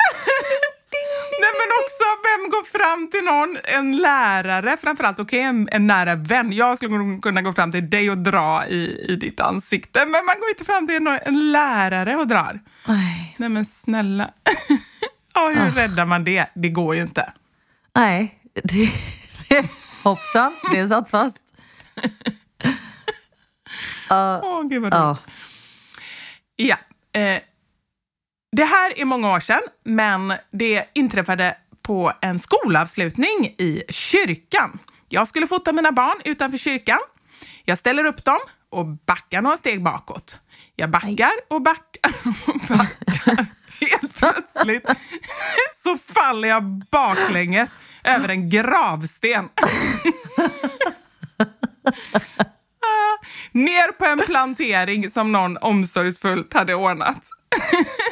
fram 2.96 3.10
till 3.10 3.24
någon, 3.24 3.58
en 3.64 3.96
lärare 3.96 4.76
framförallt, 4.76 5.20
okej 5.20 5.40
okay, 5.40 5.48
en, 5.48 5.68
en 5.72 5.86
nära 5.86 6.14
vän. 6.14 6.52
Jag 6.52 6.76
skulle 6.76 6.98
nog 6.98 7.22
kunna 7.22 7.42
gå 7.42 7.52
fram 7.52 7.72
till 7.72 7.90
dig 7.90 8.10
och 8.10 8.18
dra 8.18 8.66
i, 8.66 9.06
i 9.08 9.16
ditt 9.16 9.40
ansikte, 9.40 10.00
men 10.00 10.10
man 10.26 10.40
går 10.40 10.48
inte 10.48 10.64
fram 10.64 10.86
till 10.86 10.96
en, 10.96 11.06
en 11.06 11.52
lärare 11.52 12.16
och 12.16 12.28
drar. 12.28 12.60
Nej. 12.88 13.36
Nej 13.38 13.48
men 13.48 13.66
snälla. 13.66 14.30
ja, 15.34 15.48
hur 15.48 15.70
oh. 15.70 15.74
räddar 15.74 16.06
man 16.06 16.24
det? 16.24 16.46
Det 16.54 16.68
går 16.68 16.94
ju 16.94 17.02
inte. 17.02 17.32
Nej, 17.94 18.40
det, 18.54 18.90
det, 19.48 19.70
hoppsan, 20.02 20.52
det 20.72 20.88
satt 20.88 21.10
fast. 21.10 21.38
Åh, 24.10 24.34
uh, 24.34 24.44
oh, 24.44 24.68
gud 24.68 24.82
vad. 24.82 24.94
Uh. 24.94 25.18
Ja. 26.56 26.76
Eh, 27.12 27.40
det 28.56 28.64
här 28.64 29.00
är 29.00 29.04
många 29.04 29.32
år 29.32 29.40
sedan, 29.40 29.60
men 29.84 30.34
det 30.50 30.84
inträffade 30.94 31.56
på 31.86 32.12
en 32.20 32.38
skolavslutning 32.38 33.54
i 33.58 33.82
kyrkan. 33.88 34.78
Jag 35.08 35.28
skulle 35.28 35.46
fota 35.46 35.72
mina 35.72 35.92
barn 35.92 36.20
utanför 36.24 36.58
kyrkan. 36.58 36.98
Jag 37.64 37.78
ställer 37.78 38.04
upp 38.04 38.24
dem 38.24 38.38
och 38.70 38.86
backar 38.86 39.42
några 39.42 39.56
steg 39.56 39.82
bakåt. 39.82 40.40
Jag 40.76 40.90
backar 40.90 41.30
och 41.50 41.62
backar 41.62 42.12
och 42.46 42.60
backar. 42.68 43.46
Helt 43.80 44.18
plötsligt 44.18 44.84
så 45.74 45.96
faller 45.98 46.48
jag 46.48 46.84
baklänges 46.90 47.70
över 48.04 48.28
en 48.28 48.50
gravsten. 48.50 49.48
Ner 53.52 53.92
på 53.92 54.04
en 54.04 54.26
plantering 54.26 55.10
som 55.10 55.32
någon 55.32 55.56
omsorgsfullt 55.56 56.54
hade 56.54 56.74
ordnat. 56.74 57.22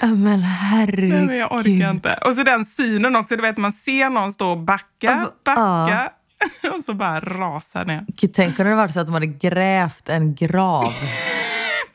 Men 0.02 0.42
herregud. 0.42 1.26
Men 1.26 1.36
jag 1.36 1.52
orkar 1.52 1.90
inte. 1.90 2.18
Och 2.24 2.34
så 2.34 2.42
den 2.42 2.64
synen 2.64 3.16
också, 3.16 3.36
du 3.36 3.42
vet 3.42 3.56
man 3.56 3.72
ser 3.72 4.10
någon 4.10 4.32
stå 4.32 4.50
och 4.50 4.58
backa, 4.58 5.28
backa 5.44 6.10
och 6.76 6.84
så 6.84 6.94
bara 6.94 7.20
rasa 7.20 7.84
ner. 7.84 8.04
Gud, 8.08 8.34
tänk 8.34 8.58
om 8.58 8.64
det 8.66 8.74
var 8.74 8.88
så 8.88 9.00
att 9.00 9.06
de 9.06 9.12
hade 9.14 9.26
grävt 9.26 10.08
en 10.08 10.34
grav. 10.34 10.84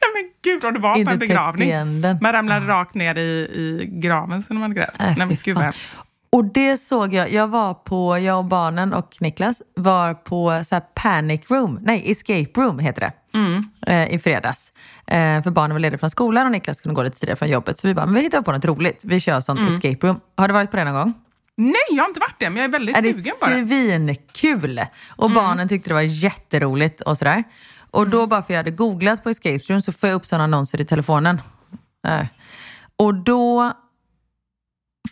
Nej 0.02 0.24
men 0.24 0.32
gud, 0.44 0.66
om 0.66 0.74
det 0.74 0.80
var 0.80 1.06
på 1.06 1.12
en 1.12 1.20
begravning. 1.20 2.02
Man 2.22 2.34
ramlade 2.34 2.68
rakt 2.68 2.96
ner 2.96 3.18
i, 3.18 3.20
i 3.22 3.90
graven 3.92 4.44
som 4.44 4.56
de 4.56 4.62
hade 4.62 4.76
grävt. 4.76 5.00
Äh, 5.00 5.06
Nej 5.18 5.28
men 5.28 5.38
gud 5.44 5.56
vad 5.56 5.74
och 6.32 6.46
det 6.46 6.78
såg 6.78 7.14
jag, 7.14 7.32
jag 7.32 7.48
var 7.48 7.74
på, 7.74 8.18
jag 8.18 8.38
och 8.38 8.46
barnen 8.46 8.94
och 8.94 9.16
Niklas 9.20 9.62
var 9.76 10.14
på 10.14 10.64
så 10.66 10.82
panic 10.96 11.42
room, 11.52 11.80
nej 11.82 12.12
escape 12.12 12.62
room 12.62 12.80
heter 12.80 13.02
det, 13.02 13.38
mm. 13.38 13.64
eh, 13.88 14.16
i 14.16 14.20
fredags. 14.20 14.72
Eh, 15.08 15.44
för 15.44 15.52
barnen 15.52 15.76
var 15.76 15.80
lediga 15.80 15.98
från 15.98 16.10
skolan 16.10 16.46
och 16.46 16.52
Niklas 16.52 16.82
kunde 16.82 16.96
gå 16.96 17.04
lite 17.04 17.20
tidigare 17.20 17.38
från 17.38 17.50
jobbet. 17.50 17.80
Så 17.80 17.88
vi 17.88 17.94
bara, 17.94 18.06
men 18.06 18.16
vi 18.16 18.22
hittar 18.22 18.42
på 18.42 18.52
något 18.52 18.66
roligt, 18.66 19.02
vi 19.06 19.20
kör 19.20 19.42
sånt 19.42 19.60
mm. 19.60 19.74
escape 19.74 20.08
room. 20.08 20.20
Har 20.38 20.48
du 20.48 20.54
varit 20.54 20.72
på 20.72 20.78
det 20.78 20.84
någon 20.84 20.94
gång? 20.94 21.14
Nej, 21.56 21.74
jag 21.92 22.04
har 22.04 22.10
inte 22.10 22.20
varit 22.20 22.40
det, 22.40 22.50
men 22.50 22.58
jag 22.58 22.66
är 22.66 22.72
väldigt 22.72 22.98
är 22.98 23.02
sugen 23.02 23.34
det. 23.42 23.76
Det 23.76 23.76
är 23.76 23.98
svinkul! 23.98 24.82
Och 25.08 25.30
mm. 25.30 25.36
barnen 25.36 25.68
tyckte 25.68 25.90
det 25.90 25.94
var 25.94 26.02
jätteroligt 26.02 27.02
och 27.02 27.18
sådär. 27.18 27.44
Och 27.92 28.10
då 28.10 28.18
mm. 28.18 28.30
bara 28.30 28.44
för 28.44 28.54
jag 28.54 28.60
hade 28.60 28.72
googlat 28.72 29.24
på 29.24 29.30
escape 29.30 29.60
room 29.70 29.82
så 29.82 29.92
får 29.92 30.10
jag 30.10 30.16
upp 30.16 30.26
sådana 30.26 30.44
annonser 30.44 30.82
i 30.82 30.86
telefonen. 30.86 31.42
Eh. 32.08 32.26
Och 32.98 33.14
då 33.14 33.74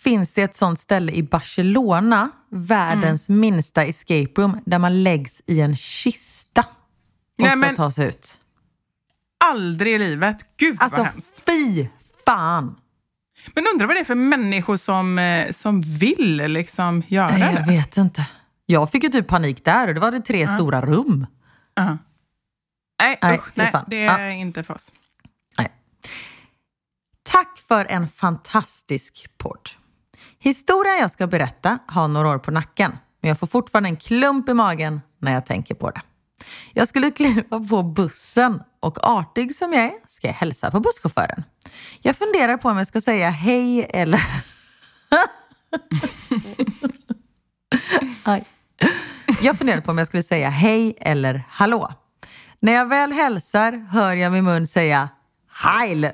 finns 0.04 0.34
det 0.34 0.42
ett 0.42 0.56
sånt 0.56 0.80
ställe 0.80 1.12
i 1.12 1.24
Barcelona, 1.24 2.30
världens 2.52 3.30
mm. 3.30 3.42
minsta 3.42 3.84
escape 3.84 4.32
room, 4.38 4.62
där 4.66 4.80
man 4.80 5.04
läggs 5.04 5.42
i 5.48 5.62
en 5.62 5.76
kista 5.76 6.62
och 6.62 6.68
Nej, 7.38 7.50
ska 7.50 7.58
men... 7.58 7.76
ta 7.76 7.92
sig 7.92 8.08
ut. 8.08 8.40
Aldrig 9.44 9.94
i 9.94 9.98
livet. 9.98 10.58
Gud 10.58 10.78
alltså, 10.80 10.98
vad 10.98 11.08
hemskt. 11.08 11.44
fy 11.46 11.88
fan! 12.26 12.76
Men 13.56 13.66
undrar 13.74 13.88
vad 13.88 13.96
det 13.96 14.00
är 14.00 14.06
för 14.06 14.16
människor 14.16 14.78
som, 14.78 15.20
eh, 15.20 15.52
som 15.52 15.82
vill 15.82 16.36
liksom 16.48 17.04
göra 17.08 17.30
Nej, 17.30 17.40
det? 17.40 17.60
Jag 17.60 17.68
vet 17.68 17.98
inte. 17.98 18.26
Jag 18.66 18.92
fick 18.92 19.04
ju 19.04 19.10
typ 19.10 19.28
panik 19.28 19.66
där 19.66 19.88
och 19.88 19.94
det 19.94 20.00
var 20.00 20.12
det 20.12 20.20
tre 20.20 20.46
uh. 20.46 20.56
stora 20.56 20.82
rum. 20.82 21.28
Uh. 21.80 21.96
Nej, 23.00 23.20
nej, 23.22 23.38
usch, 23.38 23.52
nej, 23.54 23.74
det 23.88 24.06
är 24.06 24.30
uh. 24.30 24.40
inte 24.40 24.64
för 24.64 24.74
oss. 24.74 24.92
Tack 27.30 27.64
för 27.68 27.86
en 27.90 28.08
fantastisk 28.08 29.28
podd. 29.38 29.70
Historien 30.40 30.98
jag 30.98 31.12
ska 31.12 31.28
berätta 31.28 31.80
har 31.88 32.08
några 32.08 32.30
år 32.30 32.38
på 32.38 32.52
nacken, 32.52 32.92
men 33.22 33.30
jag 33.30 33.40
får 33.40 33.48
fortfarande 33.48 33.90
en 33.90 33.98
klump 33.98 34.50
i 34.50 34.54
magen 34.54 35.02
när 35.22 35.34
jag 35.34 35.46
tänker 35.46 35.76
på 35.76 35.92
det. 35.92 36.02
Jag 36.74 36.88
skulle 36.88 37.12
kliva 37.12 37.60
på 37.70 37.84
bussen 37.84 38.62
och 38.80 39.08
artig 39.08 39.56
som 39.56 39.74
jag 39.74 39.84
är 39.84 39.94
ska 40.08 40.28
jag 40.28 40.34
hälsa 40.34 40.72
på 40.72 40.80
busschauffören. 40.80 41.44
Jag 42.02 42.16
funderar 42.16 42.58
på 42.58 42.70
om 42.70 42.78
jag 42.78 42.88
ska 42.88 43.02
säga 43.02 43.30
hej 43.30 43.88
eller... 43.90 44.22
jag 49.42 49.58
funderar 49.58 49.82
på 49.82 49.92
om 49.92 49.98
jag 49.98 50.08
skulle 50.08 50.24
säga 50.24 50.50
hej 50.50 50.98
eller 51.02 51.44
hallå. 51.50 51.94
När 52.60 52.74
jag 52.74 52.86
väl 52.86 53.12
hälsar 53.12 53.88
hör 53.92 54.16
jag 54.16 54.32
min 54.32 54.44
mun 54.44 54.68
säga 54.68 55.10
heil. 55.52 56.12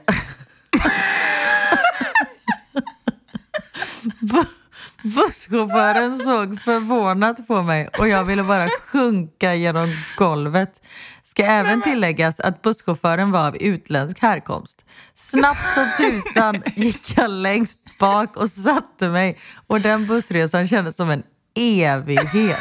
Busschauffören 5.03 6.19
såg 6.19 6.61
förvånat 6.61 7.47
på 7.47 7.61
mig 7.61 7.89
och 7.99 8.07
jag 8.07 8.25
ville 8.25 8.43
bara 8.43 8.67
sjunka 8.87 9.55
genom 9.55 9.87
golvet. 10.17 10.81
Ska 11.23 11.43
även 11.43 11.81
tilläggas 11.81 12.39
att 12.39 12.61
busschauffören 12.61 13.31
var 13.31 13.47
av 13.47 13.57
utländsk 13.57 14.21
härkomst. 14.21 14.85
Snabbt 15.13 15.73
som 15.73 15.85
tusan 15.97 16.63
gick 16.75 17.17
jag 17.17 17.31
längst 17.31 17.79
bak 17.99 18.37
och 18.37 18.49
satte 18.49 19.09
mig 19.09 19.39
och 19.67 19.81
den 19.81 20.07
bussresan 20.07 20.67
kändes 20.67 20.95
som 20.95 21.09
en 21.09 21.23
evighet. 21.55 22.59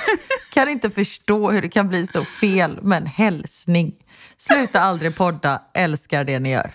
Kan 0.52 0.68
inte 0.68 0.90
förstå 0.90 1.50
hur 1.50 1.62
det 1.62 1.68
kan 1.68 1.88
bli 1.88 2.06
så 2.06 2.24
fel 2.24 2.78
med 2.82 2.96
en 2.96 3.06
hälsning. 3.06 3.92
Sluta 4.36 4.80
aldrig 4.80 5.16
podda, 5.16 5.62
älskar 5.74 6.24
det 6.24 6.38
ni 6.38 6.50
gör. 6.50 6.74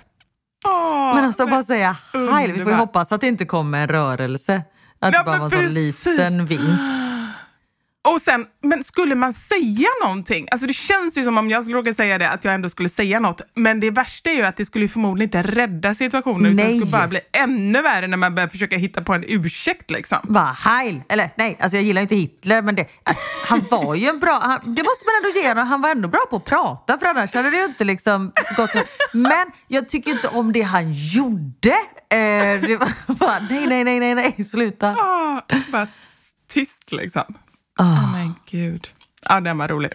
Men 1.15 1.25
alltså 1.25 1.47
bara 1.47 1.63
säga 1.63 1.97
hej, 2.31 2.51
vi 2.51 2.63
får 2.63 2.71
ju 2.71 2.77
hoppas 2.77 3.11
att 3.11 3.21
det 3.21 3.27
inte 3.27 3.45
kommer 3.45 3.81
en 3.81 3.87
rörelse. 3.87 4.63
Att 4.99 5.13
det 5.13 5.23
bara 5.25 5.37
var 5.37 5.45
en 5.45 5.51
sån 5.51 5.73
liten 5.73 6.45
vink. 6.45 6.79
Och 8.07 8.21
sen, 8.21 8.45
men 8.63 8.83
skulle 8.83 9.15
man 9.15 9.33
säga 9.33 9.87
någonting? 10.03 10.47
Alltså 10.51 10.67
det 10.67 10.73
känns 10.73 11.17
ju 11.17 11.23
som 11.23 11.37
om 11.37 11.49
jag 11.49 11.63
skulle 11.63 11.77
råka 11.77 11.93
säga 11.93 12.17
det, 12.17 12.29
att 12.29 12.45
jag 12.45 12.53
ändå 12.53 12.69
skulle 12.69 12.89
säga 12.89 13.19
något. 13.19 13.41
Men 13.55 13.79
det 13.79 13.91
värsta 13.91 14.29
är 14.29 14.35
ju 14.35 14.43
att 14.43 14.57
det 14.57 14.65
skulle 14.65 14.87
förmodligen 14.87 15.27
inte 15.27 15.51
rädda 15.51 15.95
situationen. 15.95 16.55
Nej. 16.55 16.65
Utan 16.65 16.65
det 16.65 16.71
skulle 16.71 16.91
bara 16.91 17.07
bli 17.07 17.19
ännu 17.31 17.81
värre 17.81 18.07
när 18.07 18.17
man 18.17 18.35
börjar 18.35 18.49
försöka 18.49 18.77
hitta 18.77 19.01
på 19.01 19.13
en 19.13 19.23
ursäkt. 19.27 19.91
Liksom. 19.91 20.17
Va, 20.23 20.57
Heil? 20.59 21.01
Eller 21.09 21.29
nej, 21.37 21.57
alltså 21.59 21.77
jag 21.77 21.83
gillar 21.83 22.01
inte 22.01 22.15
Hitler, 22.15 22.61
men 22.61 22.75
det, 22.75 22.81
äh, 22.81 23.15
han 23.45 23.61
var 23.71 23.95
ju 23.95 24.07
en 24.07 24.19
bra... 24.19 24.39
Han, 24.43 24.75
det 24.75 24.83
måste 24.83 25.05
man 25.05 25.15
ändå 25.23 25.39
ge 25.39 25.47
honom. 25.47 25.67
Han 25.67 25.81
var 25.81 25.89
ändå 25.89 26.07
bra 26.07 26.21
på 26.29 26.35
att 26.35 26.45
prata, 26.45 26.97
för 26.97 27.05
annars 27.05 27.33
hade 27.33 27.49
det 27.49 27.57
ju 27.57 27.65
inte 27.65 27.83
liksom 27.83 28.31
gått 28.57 28.71
så. 28.71 28.79
Men 29.13 29.45
jag 29.67 29.89
tycker 29.89 30.11
inte 30.11 30.27
om 30.27 30.53
det 30.53 30.61
han 30.61 30.93
gjorde. 30.93 31.75
Eh, 32.09 32.61
det 32.67 32.77
var 32.79 33.15
bara, 33.15 33.39
nej, 33.49 33.67
nej, 33.67 33.83
nej, 33.83 33.99
nej, 33.99 34.15
nej, 34.15 34.43
sluta. 34.43 34.87
Ah, 34.87 35.41
bara 35.71 35.87
tyst 36.47 36.91
liksom. 36.91 37.35
Oh. 37.77 37.85
oh 37.85 38.11
men 38.11 38.35
gud. 38.51 38.87
Ja, 39.29 39.39
den 39.39 39.57
var 39.57 39.67
rolig. 39.67 39.91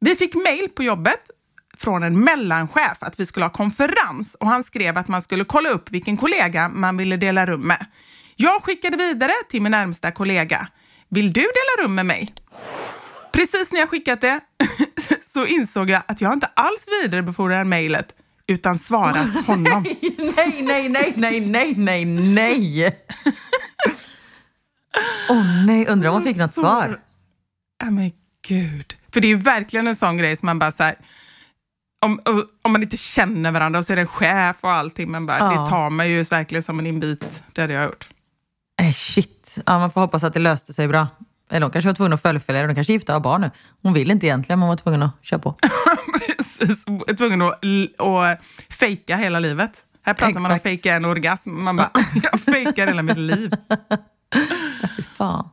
Vi 0.00 0.16
fick 0.16 0.34
mejl 0.34 0.68
på 0.76 0.82
jobbet 0.82 1.30
från 1.78 2.02
en 2.02 2.20
mellanchef 2.20 3.02
att 3.02 3.20
vi 3.20 3.26
skulle 3.26 3.44
ha 3.44 3.50
konferens 3.50 4.34
och 4.34 4.46
han 4.46 4.64
skrev 4.64 4.98
att 4.98 5.08
man 5.08 5.22
skulle 5.22 5.44
kolla 5.44 5.68
upp 5.70 5.90
vilken 5.90 6.16
kollega 6.16 6.68
man 6.68 6.96
ville 6.96 7.16
dela 7.16 7.46
rum 7.46 7.60
med. 7.60 7.86
Jag 8.36 8.62
skickade 8.62 8.96
vidare 8.96 9.32
till 9.50 9.62
min 9.62 9.72
närmsta 9.72 10.10
kollega. 10.10 10.68
Vill 11.08 11.32
du 11.32 11.40
dela 11.40 11.84
rum 11.84 11.94
med 11.94 12.06
mig? 12.06 12.34
Precis 13.32 13.72
när 13.72 13.80
jag 13.80 13.88
skickat 13.88 14.20
det 14.20 14.40
så 15.22 15.46
insåg 15.46 15.90
jag 15.90 16.02
att 16.08 16.20
jag 16.20 16.32
inte 16.32 16.46
alls 16.54 16.86
vidarebefordrat 17.02 17.66
mejlet 17.66 18.14
utan 18.46 18.78
svarat 18.78 19.34
honom. 19.46 19.84
nej, 20.18 20.62
nej, 20.62 20.88
nej, 20.88 21.12
nej, 21.16 21.40
nej, 21.40 21.74
nej, 21.76 22.04
nej. 22.04 22.96
Åh 25.30 25.36
oh, 25.36 25.66
nej, 25.66 25.86
undrar 25.86 26.08
om 26.08 26.14
hon 26.14 26.24
fick 26.24 26.36
något 26.36 26.54
så... 26.54 26.60
svar? 26.60 27.00
Ja 27.84 27.90
men 27.90 28.12
gud. 28.48 28.94
För 29.12 29.20
det 29.20 29.26
är 29.26 29.36
ju 29.36 29.36
verkligen 29.36 29.86
en 29.86 29.96
sån 29.96 30.16
grej 30.16 30.36
som 30.36 30.46
man 30.46 30.58
bara 30.58 30.72
så 30.72 30.82
här, 30.82 30.96
om, 32.00 32.20
om 32.62 32.72
man 32.72 32.82
inte 32.82 32.96
känner 32.96 33.52
varandra 33.52 33.78
och 33.78 33.86
så 33.86 33.92
är 33.92 33.96
det 33.96 34.02
en 34.02 34.08
chef 34.08 34.56
och 34.60 34.70
allting, 34.70 35.10
men 35.10 35.26
bara, 35.26 35.38
ja. 35.38 35.60
det 35.60 35.70
tar 35.70 35.90
man 35.90 36.08
ju 36.08 36.22
verkligen 36.22 36.62
som 36.62 36.78
en 36.78 36.86
invit. 36.86 37.42
Det 37.52 37.60
hade 37.60 37.74
jag 37.74 37.84
gjort. 37.84 38.08
Eh, 38.82 38.92
shit. 38.92 39.58
Ja, 39.66 39.78
man 39.78 39.92
får 39.92 40.00
hoppas 40.00 40.24
att 40.24 40.32
det 40.32 40.40
löste 40.40 40.72
sig 40.72 40.88
bra. 40.88 41.08
Eller 41.50 41.62
hon 41.62 41.70
kanske 41.70 41.88
var 41.88 41.94
tvungen 41.94 42.12
att 42.12 42.22
fullfölja 42.22 42.66
De 42.66 42.74
kanske 42.74 42.92
är 42.92 42.94
gifta 42.94 43.12
och 43.12 43.14
har 43.14 43.20
barn 43.20 43.40
nu. 43.40 43.50
Hon 43.82 43.92
vill 43.92 44.10
inte 44.10 44.26
egentligen, 44.26 44.58
men 44.58 44.68
hon 44.68 44.76
var 44.76 44.82
tvungen 44.82 45.02
att 45.02 45.12
köra 45.22 45.40
på. 45.40 45.56
Precis, 46.26 46.84
tvungen 47.18 47.42
att, 47.42 47.64
att 48.00 48.40
fejka 48.70 49.16
hela 49.16 49.38
livet. 49.38 49.84
Här 50.02 50.14
pratar 50.14 50.28
Exakt. 50.28 50.42
man 50.42 50.52
om 50.52 50.58
fejka 50.58 50.94
en 50.94 51.04
orgasm. 51.04 51.64
Man 51.64 51.76
bara, 51.76 51.90
jag 52.22 52.40
fejkar 52.40 52.86
hela 52.86 53.02
mitt 53.02 53.18
liv. 53.18 53.52
Fy 54.96 55.02
fan. 55.02 55.48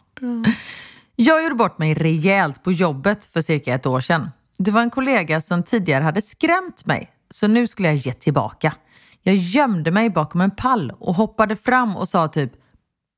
Jag 1.15 1.43
gjorde 1.43 1.55
bort 1.55 1.79
mig 1.79 1.93
rejält 1.93 2.63
på 2.63 2.71
jobbet 2.71 3.25
för 3.33 3.41
cirka 3.41 3.73
ett 3.73 3.85
år 3.85 4.01
sedan. 4.01 4.29
Det 4.57 4.71
var 4.71 4.81
en 4.81 4.89
kollega 4.89 5.41
som 5.41 5.63
tidigare 5.63 6.03
hade 6.03 6.21
skrämt 6.21 6.85
mig, 6.85 7.11
så 7.31 7.47
nu 7.47 7.67
skulle 7.67 7.87
jag 7.87 7.95
ge 7.95 8.13
tillbaka. 8.13 8.73
Jag 9.21 9.35
gömde 9.35 9.91
mig 9.91 10.09
bakom 10.09 10.41
en 10.41 10.51
pall 10.51 10.93
och 10.99 11.15
hoppade 11.15 11.55
fram 11.55 11.97
och 11.97 12.09
sa 12.09 12.27
typ 12.27 12.51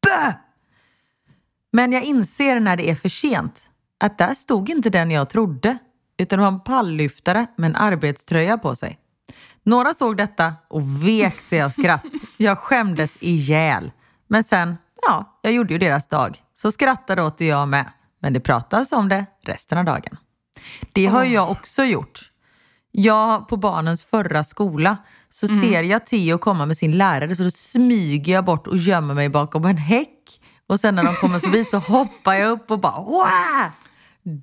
Bö! 0.01 0.34
Men 1.71 1.91
jag 1.91 2.04
inser 2.04 2.60
när 2.60 2.78
det 2.78 2.89
är 2.89 2.95
för 2.95 3.10
sent 3.10 3.62
att 3.99 4.17
där 4.17 4.34
stod 4.34 4.69
inte 4.69 4.89
den 4.89 5.12
jag 5.12 5.30
trodde, 5.30 5.78
utan 6.17 6.39
det 6.39 6.43
var 6.45 6.51
en 6.51 6.60
palllyftare 6.60 7.47
med 7.58 7.69
en 7.69 7.75
arbetströja 7.75 8.58
på 8.58 8.75
sig. 8.75 8.99
Några 9.63 9.93
såg 9.93 10.17
detta 10.17 10.54
och 10.67 11.08
vek 11.08 11.41
sig 11.41 11.62
av 11.62 11.69
skratt. 11.69 12.06
Jag 12.38 12.58
skämdes 12.58 13.23
ihjäl. 13.23 13.91
Men 14.28 14.43
sen, 14.43 14.78
ja, 15.07 15.39
jag 15.41 15.53
gjorde 15.53 15.73
ju 15.73 15.79
deras 15.79 16.07
dag. 16.07 16.37
Så 16.55 16.71
skrattade 16.71 17.23
åt 17.23 17.37
det 17.37 17.45
jag 17.45 17.67
med. 17.67 17.91
Men 18.21 18.33
det 18.33 18.39
pratades 18.39 18.91
om 18.91 19.09
det 19.09 19.25
resten 19.45 19.77
av 19.77 19.85
dagen. 19.85 20.17
Det 20.93 21.05
har 21.05 21.23
oh. 21.23 21.33
jag 21.33 21.51
också 21.51 21.83
gjort. 21.83 22.31
Jag, 22.91 23.47
på 23.47 23.57
barnens 23.57 24.03
förra 24.03 24.43
skola, 24.43 24.97
så 25.31 25.47
mm. 25.47 25.61
ser 25.61 25.83
jag 25.83 26.05
Theo 26.05 26.37
komma 26.37 26.65
med 26.65 26.77
sin 26.77 26.97
lärare 26.97 27.35
så 27.35 27.43
då 27.43 27.51
smyger 27.51 28.33
jag 28.33 28.45
bort 28.45 28.67
och 28.67 28.77
gömmer 28.77 29.13
mig 29.13 29.29
bakom 29.29 29.65
en 29.65 29.77
häck. 29.77 30.41
Och 30.67 30.79
sen 30.79 30.95
när 30.95 31.03
de 31.03 31.15
kommer 31.15 31.39
förbi 31.39 31.65
så 31.65 31.77
hoppar 31.93 32.33
jag 32.33 32.51
upp 32.51 32.71
och 32.71 32.79
bara 32.79 33.01
Wah! 33.01 33.71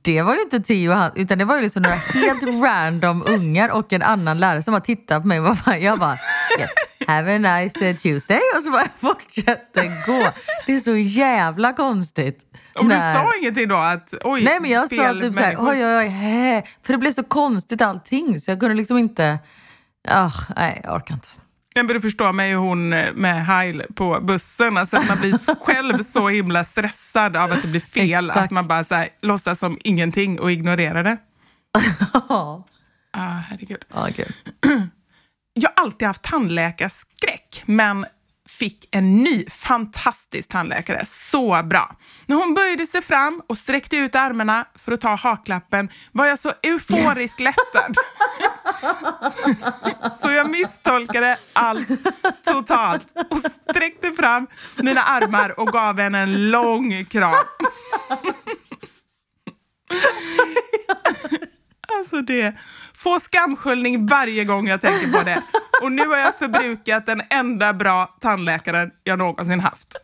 Det 0.05 0.23
var 0.23 0.35
ju 0.35 0.43
inte 0.43 0.61
Theo 0.61 1.11
utan 1.15 1.39
det 1.39 1.45
var 1.45 1.57
ju 1.57 1.63
liksom 1.63 1.83
några 1.83 1.97
helt 1.97 2.43
random 2.65 3.25
ungar 3.27 3.69
och 3.69 3.93
en 3.93 4.03
annan 4.03 4.39
lärare 4.39 4.63
som 4.63 4.73
bara 4.73 4.81
tittade 4.81 5.21
på 5.21 5.27
mig 5.27 5.41
och 5.41 5.57
bara, 5.65 5.79
jag 5.79 5.99
bara 5.99 6.13
yes, 6.61 6.71
have 7.07 7.35
a 7.35 7.39
nice 7.39 7.95
Tuesday 7.95 8.41
och 8.57 8.63
så 8.63 8.71
bara 8.71 8.89
fortsätter 9.01 10.07
gå. 10.07 10.31
Det 10.67 10.75
är 10.75 10.79
så 10.79 10.97
jävla 10.97 11.73
konstigt. 11.73 12.39
Och 12.75 12.89
du 12.89 12.91
sa 12.91 13.33
ingenting 13.41 13.69
då? 13.69 13.77
Att, 13.77 14.15
oj, 14.25 14.45
Nej, 14.45 14.61
men 14.61 14.71
jag 14.71 14.89
sa 14.89 15.13
typ 15.13 15.35
såhär, 15.35 15.57
oj, 15.59 15.87
oj, 15.87 15.97
oj, 15.97 16.09
hä. 16.09 16.63
För 16.83 16.93
det 16.93 16.99
blev 16.99 17.13
så 17.13 17.23
konstigt 17.23 17.83
allting 17.83 18.41
så 18.41 18.51
jag 18.51 18.61
kunde 18.61 18.75
liksom 18.75 18.99
inte... 18.99 19.39
Oh, 20.09 20.41
nej, 20.57 20.81
jag 20.85 20.95
orkar 20.97 21.15
inte. 21.15 21.29
Men 21.75 21.87
du 21.87 22.01
förstår 22.01 22.33
mig 22.33 22.55
hon 22.55 22.89
med 23.15 23.47
Heil 23.47 23.83
på 23.95 24.21
bussen, 24.21 24.77
alltså 24.77 24.97
att 24.97 25.09
man 25.09 25.21
blir 25.21 25.55
själv 25.65 26.03
så 26.03 26.29
himla 26.29 26.65
stressad 26.65 27.37
av 27.37 27.53
att 27.53 27.63
det 27.63 27.69
blir 27.69 27.81
fel 27.81 28.31
Exakt. 28.31 28.45
att 28.45 28.51
man 28.51 28.69
bara 28.69 28.85
så 28.85 28.95
här, 28.95 29.09
låtsas 29.23 29.59
som 29.59 29.79
ingenting 29.85 30.41
och 30.41 30.53
ignorerar 30.53 31.05
det. 31.05 31.17
Ja. 32.29 32.65
ah, 33.13 33.39
herregud. 33.49 33.85
Ah, 33.91 34.09
okay. 34.09 34.27
Jag 35.55 35.71
har 35.75 35.85
alltid 35.85 36.09
haft 36.09 36.23
tandläkarskräck, 36.23 37.63
men 37.67 38.07
fick 38.49 38.89
en 38.91 39.17
ny 39.17 39.47
fantastisk 39.51 40.49
tandläkare. 40.49 41.07
Så 41.07 41.63
bra! 41.63 41.97
När 42.27 42.37
hon 42.37 42.55
böjde 42.55 42.87
sig 42.87 43.03
fram 43.03 43.43
och 43.47 43.59
sträckte 43.59 43.97
ut 43.97 44.15
armarna 44.15 44.67
för 44.79 44.93
att 44.93 45.01
ta 45.01 45.15
haklappen 45.15 45.89
var 46.13 46.27
jag 46.27 46.39
så 46.39 46.53
euforiskt 46.63 47.41
lättad. 47.51 47.97
så 50.21 50.31
jag 50.31 50.51
misstolkade 50.51 51.39
allt 51.53 51.89
totalt 52.45 53.15
och 53.31 53.39
sträckte 53.39 54.13
fram 54.13 54.47
mina 54.77 55.03
armar 55.03 55.61
och 55.61 55.69
gav 55.69 56.01
henne 56.01 56.19
en 56.19 56.51
lång 56.51 57.05
kram. 57.05 57.35
Alltså 61.99 62.23
det, 62.23 62.55
få 63.03 63.21
skamsköljning 63.21 64.07
varje 64.07 64.45
gång 64.45 64.69
jag 64.69 64.81
tänker 64.81 65.19
på 65.19 65.25
det. 65.25 65.43
Och 65.83 65.93
nu 65.93 66.07
har 66.07 66.17
jag 66.17 66.35
förbrukat 66.35 67.07
den 67.07 67.23
enda 67.31 67.73
bra 67.73 68.17
tandläkaren 68.21 68.91
jag 69.05 69.19
någonsin 69.19 69.61
haft. 69.61 69.97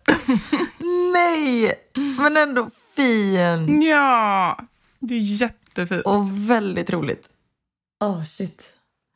Nej, 1.13 1.75
men 2.19 2.37
ändå 2.37 2.71
fin. 2.97 3.83
Ja, 3.83 4.59
det 4.99 5.15
är 5.15 5.19
jättefint. 5.19 6.03
Och 6.07 6.51
väldigt 6.51 6.91
roligt. 6.91 7.29
Åh, 8.05 8.11
oh, 8.11 8.25
shit. 8.25 8.71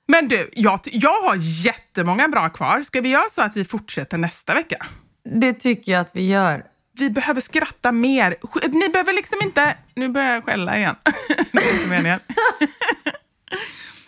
Men 0.08 0.28
du, 0.28 0.50
jag, 0.52 0.80
jag 0.84 1.22
har 1.22 1.36
jättemånga 1.64 2.28
bra 2.28 2.48
kvar. 2.48 2.82
Ska 2.82 3.00
vi 3.00 3.08
göra 3.08 3.28
så 3.30 3.42
att 3.42 3.56
vi 3.56 3.64
fortsätter 3.64 4.18
nästa 4.18 4.54
vecka? 4.54 4.86
Det 5.24 5.52
tycker 5.52 5.92
jag 5.92 6.00
att 6.00 6.16
vi 6.16 6.28
gör 6.28 6.64
vi 6.98 7.10
behöver 7.10 7.40
skratta 7.40 7.92
mer. 7.92 8.36
Ni 8.68 8.88
behöver 8.88 9.12
liksom 9.12 9.38
inte... 9.42 9.76
Nu 9.94 10.08
börjar 10.08 10.34
jag 10.34 10.44
skälla 10.44 10.76
igen. 10.76 10.96
det 11.52 11.58
är 11.58 11.72
inte 11.72 11.88
meningen. 11.88 12.20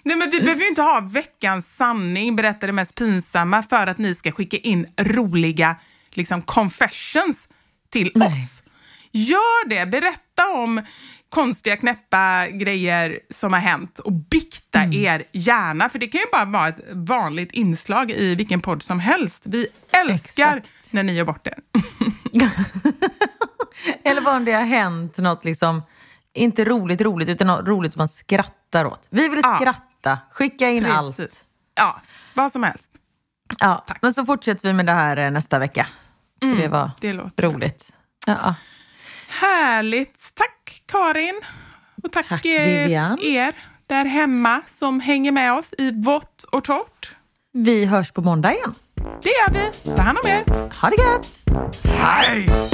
Nej, 0.02 0.16
men 0.16 0.30
vi 0.30 0.40
behöver 0.40 0.62
ju 0.62 0.68
inte 0.68 0.82
ha 0.82 1.00
veckans 1.00 1.76
sanning, 1.76 2.36
berätta 2.36 2.66
det 2.66 2.72
mest 2.72 2.94
pinsamma, 2.94 3.62
för 3.62 3.86
att 3.86 3.98
ni 3.98 4.14
ska 4.14 4.32
skicka 4.32 4.56
in 4.56 4.86
roliga 4.96 5.76
liksom, 6.10 6.42
confessions 6.42 7.48
till 7.90 8.12
Nej. 8.14 8.28
oss. 8.28 8.62
Gör 9.12 9.68
det! 9.68 9.86
Berätta 9.86 10.52
om 10.54 10.82
konstiga, 11.28 11.76
knäppa 11.76 12.48
grejer 12.48 13.20
som 13.30 13.52
har 13.52 13.60
hänt 13.60 13.98
och 13.98 14.12
bikta 14.12 14.78
mm. 14.78 14.92
er 14.92 15.24
gärna. 15.32 15.88
För 15.88 15.98
det 15.98 16.06
kan 16.06 16.20
ju 16.20 16.26
bara 16.32 16.44
vara 16.44 16.68
ett 16.68 16.80
vanligt 16.92 17.52
inslag 17.52 18.10
i 18.10 18.34
vilken 18.34 18.60
podd 18.60 18.82
som 18.82 19.00
helst. 19.00 19.42
Vi 19.44 19.66
älskar 19.92 20.56
Exakt. 20.56 20.92
när 20.92 21.02
ni 21.02 21.14
gör 21.14 21.24
bort 21.24 21.44
det. 21.44 21.54
Eller 24.04 24.20
bara 24.20 24.36
om 24.36 24.44
det 24.44 24.52
har 24.52 24.64
hänt 24.64 25.18
något, 25.18 25.44
liksom, 25.44 25.82
inte 26.34 26.64
roligt 26.64 27.00
roligt, 27.00 27.28
utan 27.28 27.66
roligt 27.66 27.92
som 27.92 28.00
man 28.00 28.08
skrattar 28.08 28.84
åt. 28.84 29.06
Vi 29.10 29.28
vill 29.28 29.40
ja. 29.42 29.56
skratta. 29.56 30.18
Skicka 30.30 30.70
in 30.70 30.84
Precis. 30.84 31.20
allt. 31.20 31.44
Ja, 31.74 32.00
vad 32.34 32.52
som 32.52 32.62
helst. 32.62 32.90
Ja, 33.58 33.84
Tack. 33.86 33.98
men 34.02 34.14
så 34.14 34.24
fortsätter 34.24 34.68
vi 34.68 34.72
med 34.72 34.86
det 34.86 34.92
här 34.92 35.16
eh, 35.16 35.30
nästa 35.30 35.58
vecka. 35.58 35.86
Mm, 36.42 36.58
det 36.58 36.68
var 36.68 36.90
det 37.00 37.12
roligt. 37.42 37.92
Ja. 38.26 38.54
Härligt. 39.28 40.34
Tack 40.34 40.82
Karin. 40.86 41.40
Och 42.02 42.12
tack, 42.12 42.28
tack 42.28 42.44
eh, 42.44 42.92
er 42.92 43.54
där 43.86 44.04
hemma 44.04 44.62
som 44.66 45.00
hänger 45.00 45.32
med 45.32 45.52
oss 45.52 45.74
i 45.78 46.02
vått 46.02 46.42
och 46.42 46.64
torrt. 46.64 47.14
Vi 47.52 47.84
hörs 47.84 48.12
på 48.12 48.22
måndag 48.22 48.52
igen. 48.52 48.74
Det 49.22 49.30
gör 49.30 49.52
vi. 49.52 49.90
Ta 49.96 50.02
hand 50.02 50.18
om 50.24 50.30
er. 50.30 50.44
Ha 50.80 50.90
det 50.90 50.96
gött. 50.96 51.42
Hej! 51.84 52.73